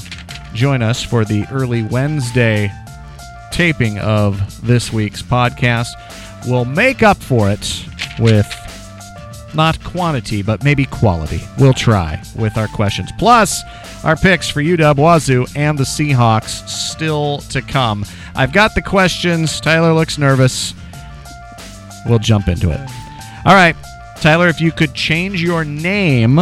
[0.53, 2.69] join us for the early Wednesday
[3.49, 5.87] taping of this week's podcast.
[6.47, 7.85] We'll make up for it
[8.19, 8.45] with
[9.55, 11.39] not quantity, but maybe quality.
[11.57, 13.09] We'll try with our questions.
[13.17, 13.61] Plus,
[14.03, 18.05] our picks for UW Wazoo and the Seahawks still to come.
[18.35, 19.61] I've got the questions.
[19.61, 20.73] Tyler looks nervous.
[22.05, 22.81] We'll jump into it.
[23.45, 23.75] All right,
[24.23, 26.37] Tyler, if you could change your name,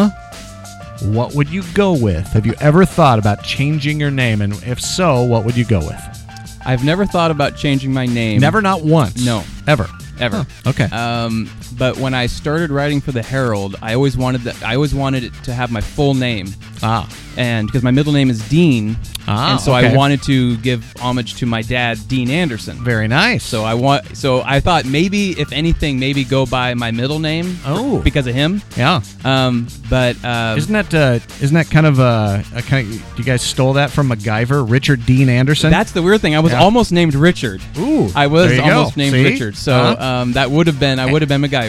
[1.02, 2.28] what would you go with?
[2.28, 4.44] Have you ever thought about changing your name?
[4.44, 6.60] And if so, what would you go with?
[6.64, 8.40] I've never thought about changing my name.
[8.40, 9.26] Never, not once.
[9.26, 9.44] No.
[9.66, 9.88] Ever.
[10.20, 10.46] Ever.
[10.64, 10.84] Huh, okay.
[10.96, 14.62] Um, but when I started writing for the Herald, I always wanted that.
[14.64, 16.48] I always wanted it to have my full name.
[16.84, 17.08] Ah.
[17.38, 18.98] And because my middle name is Dean,
[19.28, 19.94] Ah, and so okay.
[19.94, 22.84] I wanted to give homage to my dad, Dean Anderson.
[22.84, 23.44] Very nice.
[23.44, 24.18] So I want.
[24.18, 27.56] So I thought maybe, if anything, maybe go by my middle name.
[27.66, 28.02] Oh.
[28.02, 28.62] because of him.
[28.76, 29.02] Yeah.
[29.24, 33.24] Um, but uh, Isn't that uh, isn't that kind of a, a kind of you
[33.24, 35.70] guys stole that from MacGyver, Richard Dean Anderson?
[35.72, 36.36] That's the weird thing.
[36.36, 36.62] I was Yeah.
[36.64, 37.62] almost named Richard.
[37.78, 38.64] Ooh, I was you go.
[38.80, 39.24] almost named See?
[39.24, 39.56] Richard.
[39.56, 40.04] So Uh-huh.
[40.22, 41.61] um, that would have been I would have been MacGyver.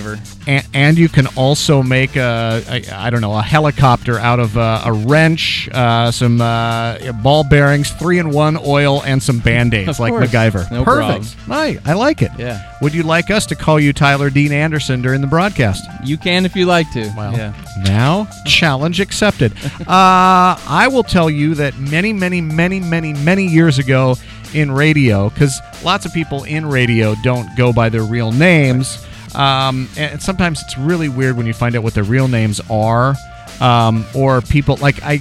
[0.47, 4.57] And, and you can also make a, a I don't know a helicopter out of
[4.57, 9.75] uh, a wrench, uh, some uh, ball bearings, three in one oil, and some band
[9.75, 10.31] aids like course.
[10.31, 10.71] MacGyver.
[10.71, 11.37] No Perfect.
[11.47, 12.31] Right, I like it.
[12.39, 12.69] Yeah.
[12.81, 15.85] Would you like us to call you Tyler Dean Anderson during the broadcast?
[16.05, 17.13] You can if you like to.
[17.17, 17.55] Well, yeah.
[17.85, 19.53] Now, challenge accepted.
[19.81, 24.17] uh, I will tell you that many, many, many, many, many years ago
[24.55, 29.07] in radio, because lots of people in radio don't go by their real names.
[29.35, 33.15] Um, and sometimes it's really weird when you find out what their real names are.
[33.61, 35.21] Um, or people like I,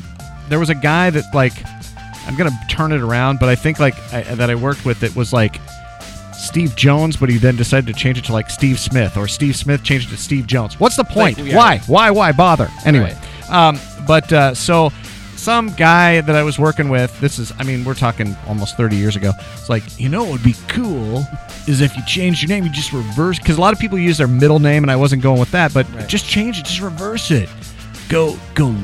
[0.49, 1.53] there was a guy that like,
[2.27, 5.15] I'm gonna turn it around, but I think like I, that I worked with it
[5.15, 5.59] was like
[6.33, 9.55] Steve Jones, but he then decided to change it to like Steve Smith, or Steve
[9.55, 10.79] Smith changed it to Steve Jones.
[10.79, 11.37] What's the point?
[11.37, 11.55] Like, yeah.
[11.57, 11.77] Why?
[11.87, 12.11] Why?
[12.11, 12.69] Why bother?
[12.85, 13.15] Anyway,
[13.49, 14.91] um, but uh, so
[15.41, 18.95] some guy that I was working with, this is, I mean, we're talking almost 30
[18.95, 19.31] years ago.
[19.53, 21.25] It's like, you know, what would be cool
[21.67, 24.19] is if you changed your name, you just reverse, because a lot of people use
[24.19, 27.31] their middle name, and I wasn't going with that, but just change it, just reverse
[27.31, 27.49] it.
[28.07, 28.75] Go, go,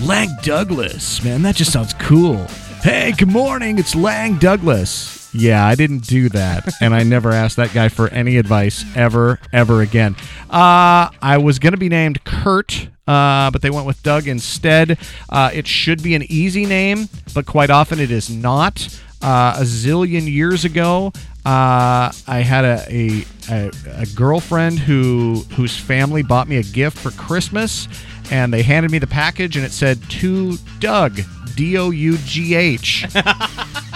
[0.00, 2.46] Lang Douglas, man, that just sounds cool.
[2.80, 5.17] Hey, good morning, it's Lang Douglas.
[5.32, 9.38] Yeah, I didn't do that, and I never asked that guy for any advice ever,
[9.52, 10.16] ever again.
[10.48, 14.98] Uh, I was going to be named Kurt, uh, but they went with Doug instead.
[15.28, 18.88] Uh, it should be an easy name, but quite often it is not.
[19.20, 21.12] Uh, a zillion years ago,
[21.44, 23.70] uh, I had a, a, a,
[24.02, 27.88] a girlfriend who whose family bought me a gift for Christmas,
[28.30, 31.20] and they handed me the package, and it said to Doug,
[31.54, 33.06] D O U G H.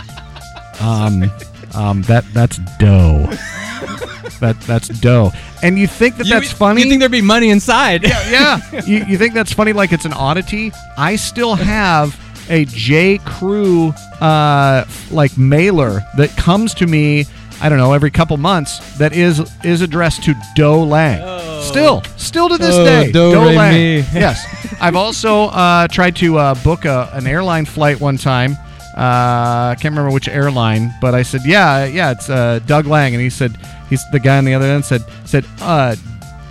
[0.81, 1.31] Um,
[1.75, 3.27] um, that that's dough.
[4.41, 5.31] that that's dough.
[5.63, 6.83] And you think that You- that's funny?
[6.83, 8.03] You think there'd be money inside?
[8.03, 8.29] yeah,
[8.73, 8.81] yeah.
[8.87, 9.73] you, you think that's funny?
[9.73, 10.73] Like it's an oddity?
[10.97, 12.19] I still have
[12.51, 13.19] a J.
[13.19, 17.27] Crew uh, like mailer that comes to me.
[17.61, 18.99] I don't know every couple months.
[18.99, 21.21] That is is addressed to Doe Lang.
[21.63, 23.73] Still, still to this Oh, day, do, re, Lang.
[23.73, 23.97] mi.
[24.13, 24.45] yes,
[24.81, 28.57] I've also uh, tried to uh, book a, an airline flight one time.
[28.97, 33.15] Uh, I can't remember which airline, but I said, "Yeah, yeah, it's uh, Doug Lang,"
[33.15, 33.57] and he said,
[33.89, 35.97] "He's the guy on the other end." Said, "said uh,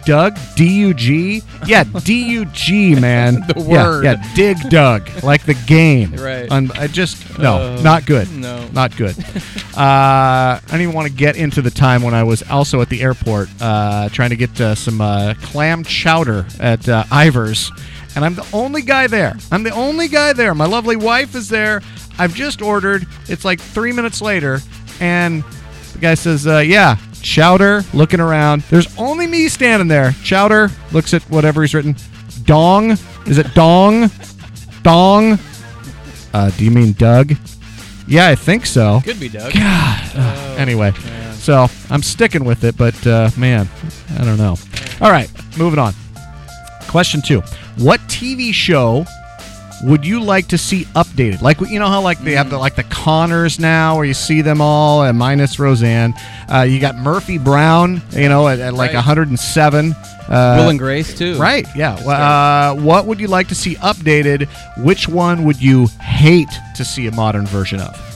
[0.06, 4.04] Doug D U G, yeah, D U G, man, The word.
[4.06, 6.52] yeah, dig Doug, like the game, Right.
[6.52, 8.68] I just no, Uh, not good, no.
[8.74, 9.16] not good.
[9.72, 12.90] Uh, I don't even want to get into the time when I was also at
[12.90, 17.72] the airport uh, trying to get uh, some uh, clam chowder at uh, Ivar's,
[18.16, 19.38] and I'm the only guy there.
[19.50, 20.54] I'm the only guy there.
[20.54, 21.82] My lovely wife is there.
[22.22, 23.08] I've just ordered.
[23.30, 24.60] It's like three minutes later,
[25.00, 25.44] and
[25.94, 30.12] the guy says, uh, "Yeah, chowder." Looking around, there's only me standing there.
[30.24, 31.96] Chowder looks at whatever he's written.
[32.44, 32.92] Dong,
[33.26, 34.12] is it dong?
[34.84, 35.40] Dong.
[36.32, 37.34] Uh, do you mean Doug?
[38.08, 39.02] Yeah, I think so.
[39.04, 39.54] Could be Doug.
[39.54, 40.12] God.
[40.14, 40.92] Uh, anyway,
[41.34, 43.68] so I'm sticking with it, but uh, man,
[44.20, 44.58] I don't know.
[45.02, 45.96] All right, moving on.
[46.88, 47.42] Question two:
[47.78, 49.08] What TV show
[49.84, 51.42] would you like to see updated?
[51.42, 54.42] Like you know how like they have the like the Connors now, where you see
[54.42, 56.14] them all, and minus Roseanne.
[56.48, 58.96] Uh, you got Murphy Brown, you know, at, at like Right.
[58.96, 59.94] 107.
[59.94, 61.38] Uh, Will and Grace too.
[61.38, 61.66] Right.
[61.76, 61.96] Yeah.
[62.06, 64.48] Well, uh, what would you like to see updated?
[64.84, 68.11] Which one would you hate to see a modern version of?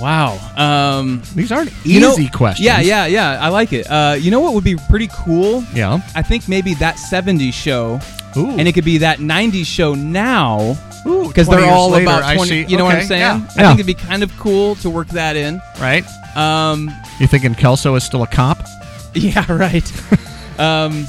[0.00, 0.38] Wow.
[0.56, 2.64] Um, These aren't you know- easy questions.
[2.64, 3.38] Yeah, yeah, yeah.
[3.40, 3.86] I like it.
[3.90, 5.64] Uh, you know what would be pretty cool?
[5.74, 6.00] Yeah.
[6.14, 8.00] I think maybe that 70s show.
[8.36, 8.50] Ooh.
[8.50, 10.76] And it could be that 90s show now.
[11.06, 12.48] Ooh, Because they're all later, about I 20.
[12.50, 12.64] see.
[12.64, 13.20] You know what I'm saying?
[13.20, 13.68] yeah, I yeah.
[13.68, 15.60] think it'd be kind of cool to work that in.
[15.80, 16.04] Right.
[16.36, 16.90] Um,
[17.20, 18.58] You thinking Kelso is still a cop?
[19.14, 19.84] yeah, right.
[20.58, 21.06] um,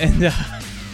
[0.00, 0.30] and uh,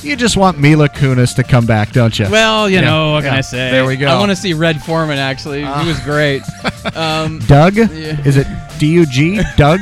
[0.02, 2.26] You just want Mila Kunis to come back, don't you?
[2.30, 3.34] well, you Yeah, know, what can.
[3.34, 3.70] I say?
[3.70, 4.06] There we go.
[4.08, 5.18] I want to see Red Foreman.
[5.18, 6.42] Actually, he was great.
[6.94, 7.76] Um, Doug?
[7.76, 7.86] Yeah.
[8.24, 8.46] Is it
[8.78, 9.38] D U G?
[9.56, 9.80] Doug?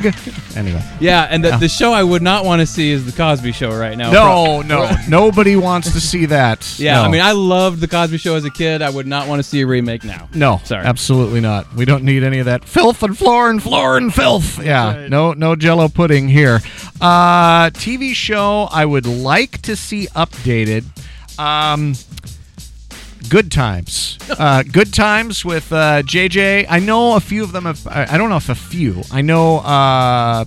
[0.56, 0.82] Anyway.
[0.98, 1.56] yeah, and the, Yeah.
[1.58, 4.10] the show I would not want to see is the Cosby Show right now.
[4.10, 4.90] No, no.
[5.08, 6.76] Nobody wants to see that.
[6.76, 7.02] Yeah, No.
[7.02, 8.82] I mean, I loved the Cosby Show as a kid.
[8.82, 10.28] I would not want to see a remake now.
[10.34, 10.84] No, Sorry.
[10.84, 11.72] absolutely not.
[11.74, 14.60] We don't need any of that filth and floor and floor and filth.
[14.62, 16.58] Yeah, no, no Jello pudding here.
[17.00, 20.84] Uh, TV show I would like to see updated.
[21.38, 21.94] Um,
[23.28, 24.18] Good Times.
[24.30, 26.66] Uh, good Times with uh, JJ.
[26.68, 27.86] I know a few of them have.
[27.86, 29.02] I don't know if a few.
[29.12, 30.44] I know uh,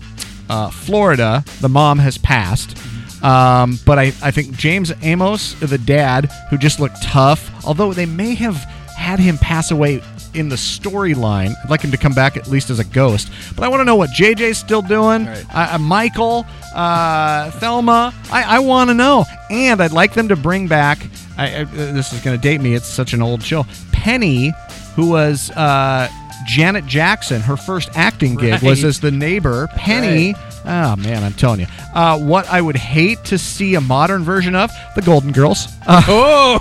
[0.49, 2.77] uh, Florida, the mom has passed.
[3.23, 8.07] Um, but I, I think James Amos, the dad, who just looked tough, although they
[8.07, 8.55] may have
[8.97, 10.01] had him pass away
[10.33, 11.53] in the storyline.
[11.63, 13.31] I'd like him to come back at least as a ghost.
[13.55, 15.27] But I want to know what JJ's still doing.
[15.27, 18.13] Uh, uh, Michael, uh, Thelma.
[18.31, 19.25] I, I want to know.
[19.49, 21.05] And I'd like them to bring back.
[21.37, 22.73] I, I, this is going to date me.
[22.73, 23.65] It's such an old show.
[23.91, 24.53] Penny,
[24.95, 26.07] who was uh,
[26.45, 27.41] Janet Jackson.
[27.41, 29.67] Her first acting gig was as the neighbor.
[29.75, 30.35] Penny.
[30.65, 31.67] Oh man, I'm telling you.
[31.93, 35.67] Uh, what I would hate to see a modern version of the Golden Girls.
[35.87, 36.59] Uh, oh,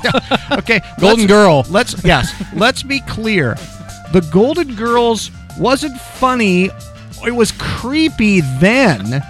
[0.58, 0.80] okay.
[0.98, 1.66] Golden let's- Girl.
[1.68, 2.32] Let's yes.
[2.54, 3.54] let's be clear.
[4.12, 6.70] The Golden Girls wasn't funny.
[7.26, 9.22] It was creepy then.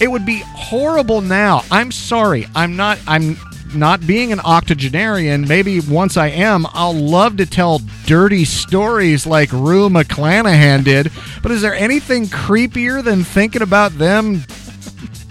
[0.00, 1.62] It would be horrible now.
[1.70, 2.46] I'm sorry.
[2.54, 2.98] I'm not.
[3.06, 3.36] I'm
[3.74, 5.46] not being an octogenarian.
[5.46, 11.10] Maybe once I am, I'll love to tell dirty stories like Rue McClanahan did.
[11.42, 14.44] But is there anything creepier than thinking about them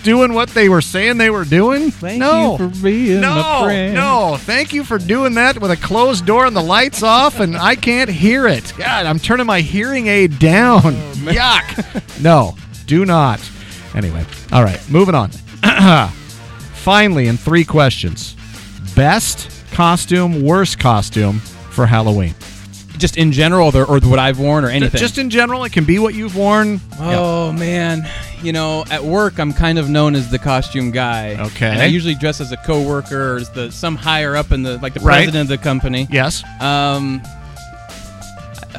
[0.04, 1.92] doing what they were saying they were doing?
[1.92, 2.54] Thank no.
[2.54, 3.92] you for being no.
[3.94, 7.58] No, thank you for doing that with a closed door and the lights off, and
[7.58, 8.72] I can't hear it.
[8.78, 10.82] God, I'm turning my hearing aid down.
[10.84, 12.22] Oh, Yuck.
[12.22, 13.40] No, do not.
[13.96, 15.32] Anyway, all right, moving on.
[16.88, 18.34] Finally, in three questions
[18.96, 22.34] best costume, worst costume for Halloween?
[22.98, 24.98] Just in general, or, or what I've worn, or anything.
[24.98, 26.80] Just in general, it can be what you've worn.
[26.98, 28.08] Oh man,
[28.42, 31.36] you know, at work I'm kind of known as the costume guy.
[31.48, 31.68] Okay.
[31.68, 34.78] And I usually dress as a coworker or as the some higher up in the
[34.78, 35.26] like the Right.
[35.26, 36.08] president of the company.
[36.10, 36.42] Yes.
[36.62, 37.22] Um.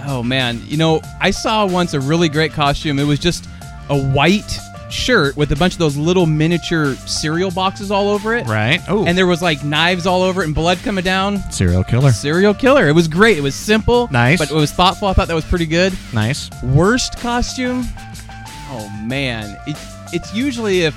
[0.07, 2.99] Oh man, you know, I saw once a really great costume.
[2.99, 3.47] It was just
[3.91, 4.59] a white
[4.91, 8.47] shirt with a bunch of those little miniature cereal boxes all over it.
[8.47, 8.81] Right.
[8.89, 9.05] Oh.
[9.07, 11.39] And there was like knives all over it and blood coming down.
[11.53, 12.11] Serial killer.
[12.13, 12.89] Serial killer.
[12.89, 13.39] It was great.
[13.39, 14.09] It was simple.
[14.11, 14.39] Nice.
[14.39, 15.09] But it was thoughtful.
[15.09, 15.93] I thought that was pretty good.
[16.13, 16.51] Nice.
[16.63, 17.85] Worst costume?
[18.71, 19.77] Oh man, it,
[20.13, 20.95] it's usually if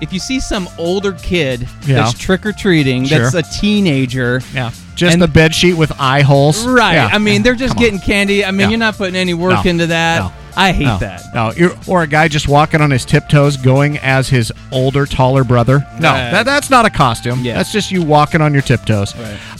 [0.00, 1.96] if you see some older kid Yeah.
[1.96, 3.18] that's trick or treating, Sure.
[3.30, 4.40] that's a teenager.
[4.54, 4.70] Yeah.
[4.94, 6.64] Just and- the bed sheet with eye holes.
[6.66, 6.94] Right.
[6.94, 7.08] Yeah.
[7.12, 7.84] I mean, they're just Come on.
[7.84, 8.44] getting candy.
[8.44, 8.68] I mean, Yeah.
[8.70, 9.70] you're not putting any work No.
[9.70, 10.18] into that.
[10.20, 10.32] No.
[10.58, 10.98] I hate no.
[10.98, 11.22] that.
[11.34, 15.44] No, you're, or a guy just walking on his tiptoes, going as his older, taller
[15.44, 15.86] brother.
[16.00, 16.30] No, Right.
[16.32, 17.40] that, that's not a costume.
[17.44, 17.54] Yeah.
[17.54, 19.14] That's just you walking on your tiptoes.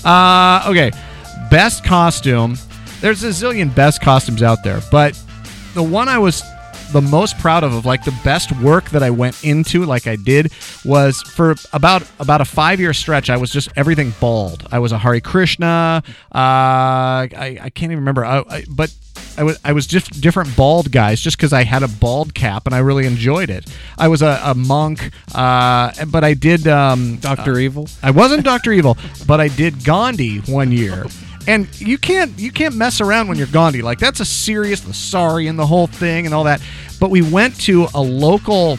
[0.04, 0.90] Uh, okay,
[1.50, 2.56] best costume.
[3.00, 5.20] There's a zillion best costumes out there, but
[5.74, 6.42] the one I was
[6.92, 10.16] the most proud of, of like the best work that I went into, like I
[10.16, 10.50] did,
[10.84, 13.28] was for about about a five year stretch.
[13.30, 14.66] I was just everything bald.
[14.72, 16.02] I was a Hare Krishna.
[16.34, 18.24] Uh, I I can't even remember.
[18.24, 18.92] I, I, but
[19.38, 22.66] I was I was just different bald guys just because I had a bald cap
[22.66, 23.66] and I really enjoyed it.
[23.96, 27.88] I was a, a monk, uh, but I did um, Doctor Evil.
[28.02, 31.06] I wasn't Doctor Evil, but I did Gandhi one year.
[31.46, 33.80] And you can't you can't mess around when you're Gandhi.
[33.80, 36.60] Like that's a serious the sorry and the whole thing and all that.
[36.98, 38.76] But we went to a local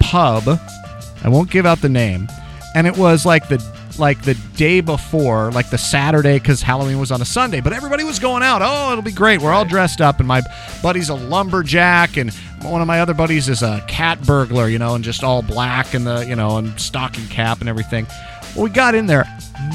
[0.00, 0.58] pub.
[1.22, 2.26] I won't give out the name.
[2.74, 3.58] And it was like the
[3.98, 7.60] like the day before, like the Saturday, because Halloween was on a Sunday.
[7.60, 8.60] But everybody was going out.
[8.62, 9.40] Oh, it'll be great.
[9.40, 10.42] We're all dressed up, and my
[10.82, 12.32] buddy's a lumberjack, and
[12.62, 15.94] one of my other buddies is a cat burglar, you know, and just all black
[15.94, 18.06] and the you know and stocking cap and everything.
[18.54, 19.26] Well, we got in there.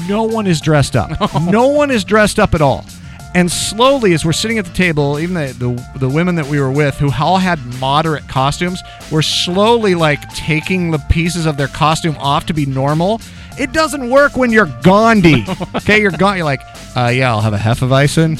[0.08, 1.10] No one is dressed up.
[1.42, 2.84] no one is dressed up at all.
[3.32, 6.58] And slowly, as we're sitting at the table, even the, the the women that we
[6.58, 11.68] were with, who all had moderate costumes, were slowly like taking the pieces of their
[11.68, 13.20] costume off to be normal.
[13.58, 15.44] It doesn't work when you're Gandhi.
[15.76, 16.36] okay, you're gone.
[16.36, 16.60] You're like,
[16.96, 18.38] uh, yeah, I'll have a Hefeweizen.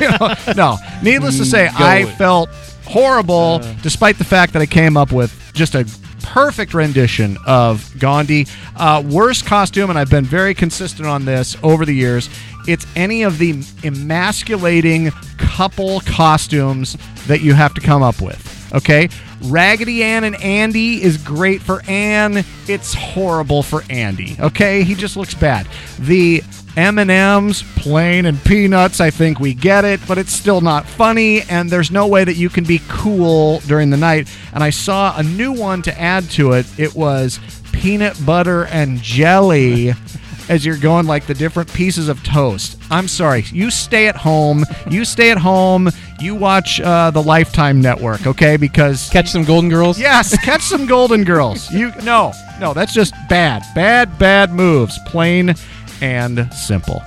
[0.00, 2.48] You know, no, needless to say, Mm, go I felt
[2.84, 5.86] horrible, despite the fact that I came up with just a
[6.22, 8.46] perfect rendition of Gandhi.
[8.76, 12.28] Uh, worst costume, and I've been very consistent on this over the years.
[12.66, 16.96] It's any of the emasculating couple costumes
[17.28, 18.72] that you have to come up with.
[18.74, 19.08] Okay,
[19.46, 22.44] Raggedy Ann and Andy is great for Ann.
[22.68, 24.36] It's horrible for Andy.
[24.40, 25.68] Okay, he just looks bad.
[25.98, 26.42] The
[26.76, 31.70] M&Ms, plain and peanuts, I think we get it, but it's still not funny and
[31.70, 34.28] there's no way that you can be cool during the night.
[34.52, 36.66] And I saw a new one to add to it.
[36.78, 37.40] It was
[37.72, 39.94] peanut butter and jelly
[40.48, 42.78] as you're going like the different pieces of toast.
[42.90, 43.44] I'm sorry.
[43.52, 44.64] You stay at home.
[44.88, 45.88] You stay at home.
[46.20, 48.56] You watch uh, the Lifetime Network, okay?
[48.56, 49.98] Because catch some Golden Girls.
[49.98, 51.70] Yes, catch some Golden Girls.
[51.70, 54.98] You no, no, that's just bad, bad, bad moves.
[55.06, 55.54] Plain
[56.00, 57.02] and simple.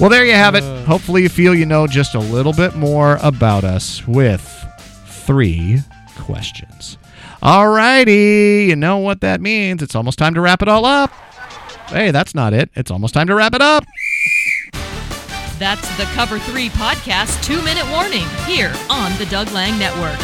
[0.00, 0.64] Well, there you have it.
[0.86, 4.42] Hopefully, you feel you know just a little bit more about us with
[5.06, 5.80] three
[6.18, 6.98] questions.
[7.42, 9.82] All righty, you know what that means.
[9.82, 11.12] It's almost time to wrap it all up.
[11.92, 12.70] Hey, that's not it.
[12.74, 13.84] It's almost time to wrap it up.
[15.58, 20.18] That's the Cover 3 podcast two minute warning here on the Doug Lang Network.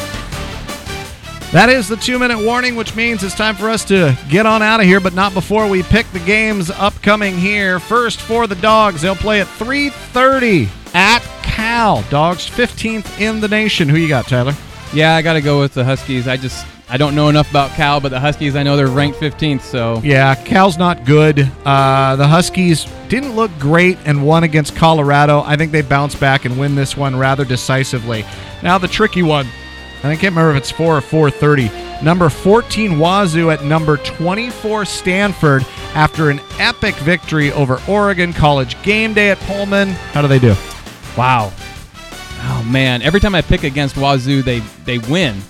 [1.52, 4.62] That is the two minute warning, which means it's time for us to get on
[4.62, 7.78] out of here, but not before we pick the games upcoming here.
[7.78, 12.02] First for the dogs, they'll play at 3:30 at Cal.
[12.10, 13.90] Dogs 15th in the nation.
[13.90, 14.54] Who you got, Tyler?
[14.94, 16.26] Yeah, I got to go with the Huskies.
[16.26, 19.18] I just I don't know enough about Cal, but the Huskies I know they're ranked
[19.20, 19.60] 15th.
[19.60, 21.50] So Yeah, Cal's not good.
[21.64, 25.42] Uh, the Huskies didn't look great and won against Colorado.
[25.44, 28.24] I think they bounce back and win this one rather decisively.
[28.62, 29.46] Now the tricky one.
[30.02, 31.70] I can't remember if it's four or four thirty.
[32.00, 39.14] Number 14 Wazoo at number 24 Stanford after an epic victory over Oregon College game
[39.14, 39.88] day at Pullman.
[40.12, 40.54] How do they do?
[41.16, 41.52] Wow.
[42.42, 45.42] Oh man, every time I pick against Wazoo, they they win.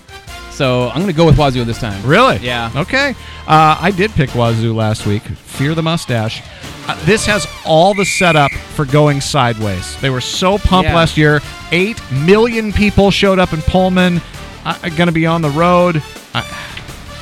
[0.59, 2.05] So I'm going to go with Wazoo this time.
[2.05, 2.35] Really?
[2.39, 2.69] Yeah.
[2.75, 3.11] Okay.
[3.47, 5.21] Uh, I did pick Wazoo last week.
[5.21, 6.43] Fear the mustache.
[6.85, 9.95] Uh, this has all the setup for going sideways.
[10.01, 10.95] They were so pumped Yeah.
[10.95, 11.39] last year.
[11.71, 14.19] Eight million people showed up in Pullman.
[14.65, 16.03] Uh, going to be on the road.
[16.33, 16.41] Uh,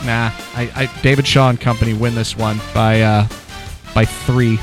[0.04, 0.32] nah.
[0.56, 3.28] I, I David Shaw and company win this one by uh,
[3.94, 4.58] by three.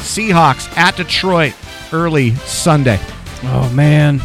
[0.00, 1.54] Seahawks at Detroit
[1.94, 3.00] early Sunday.
[3.44, 4.20] Oh man,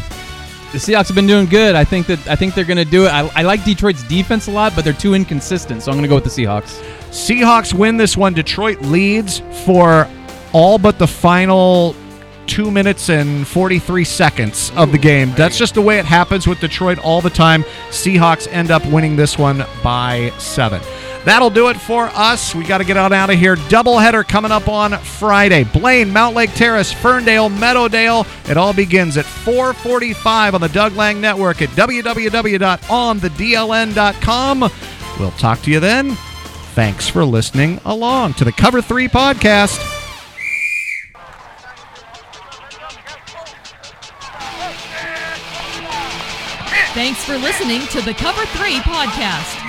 [0.73, 1.75] the Seahawks have been doing good.
[1.75, 3.09] I think that I think they're going to do it.
[3.09, 5.83] I, I like Detroit's defense a lot, but they're too inconsistent.
[5.83, 6.81] So I'm going to go with the Seahawks.
[7.11, 8.33] Seahawks win this one.
[8.33, 10.09] Detroit leads for
[10.51, 11.95] all but the final
[12.47, 15.31] two minutes and 43 seconds of the game.
[15.35, 17.63] That's just the way it happens with Detroit all the time.
[17.89, 20.81] Seahawks end up winning this one by seven.
[21.25, 22.53] That'll do it for us.
[22.53, 23.55] We got to get on out of here.
[23.55, 25.63] Doubleheader coming up on Friday.
[25.63, 28.27] Blaine, Mountlake Terrace, Ferndale, Meadowdale.
[28.49, 34.59] It all begins at 4:45 on the Doug Lang Network at www.onthedln.com.
[35.19, 36.15] We'll talk to you then.
[36.73, 39.79] Thanks for listening along to the Cover 3 podcast.
[46.93, 49.62] Thanks for listening to the Cover 3 podcast.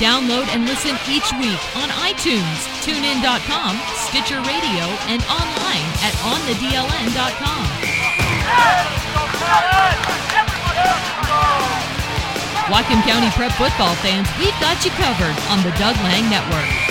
[0.00, 3.76] Download and listen each week on iTunes, TuneIn.com,
[4.08, 7.66] Stitcher Radio, and online at OnTheDLN.com.
[12.72, 16.89] Whatcom County Prep football fans, we've got you covered on the Doug Lang Network.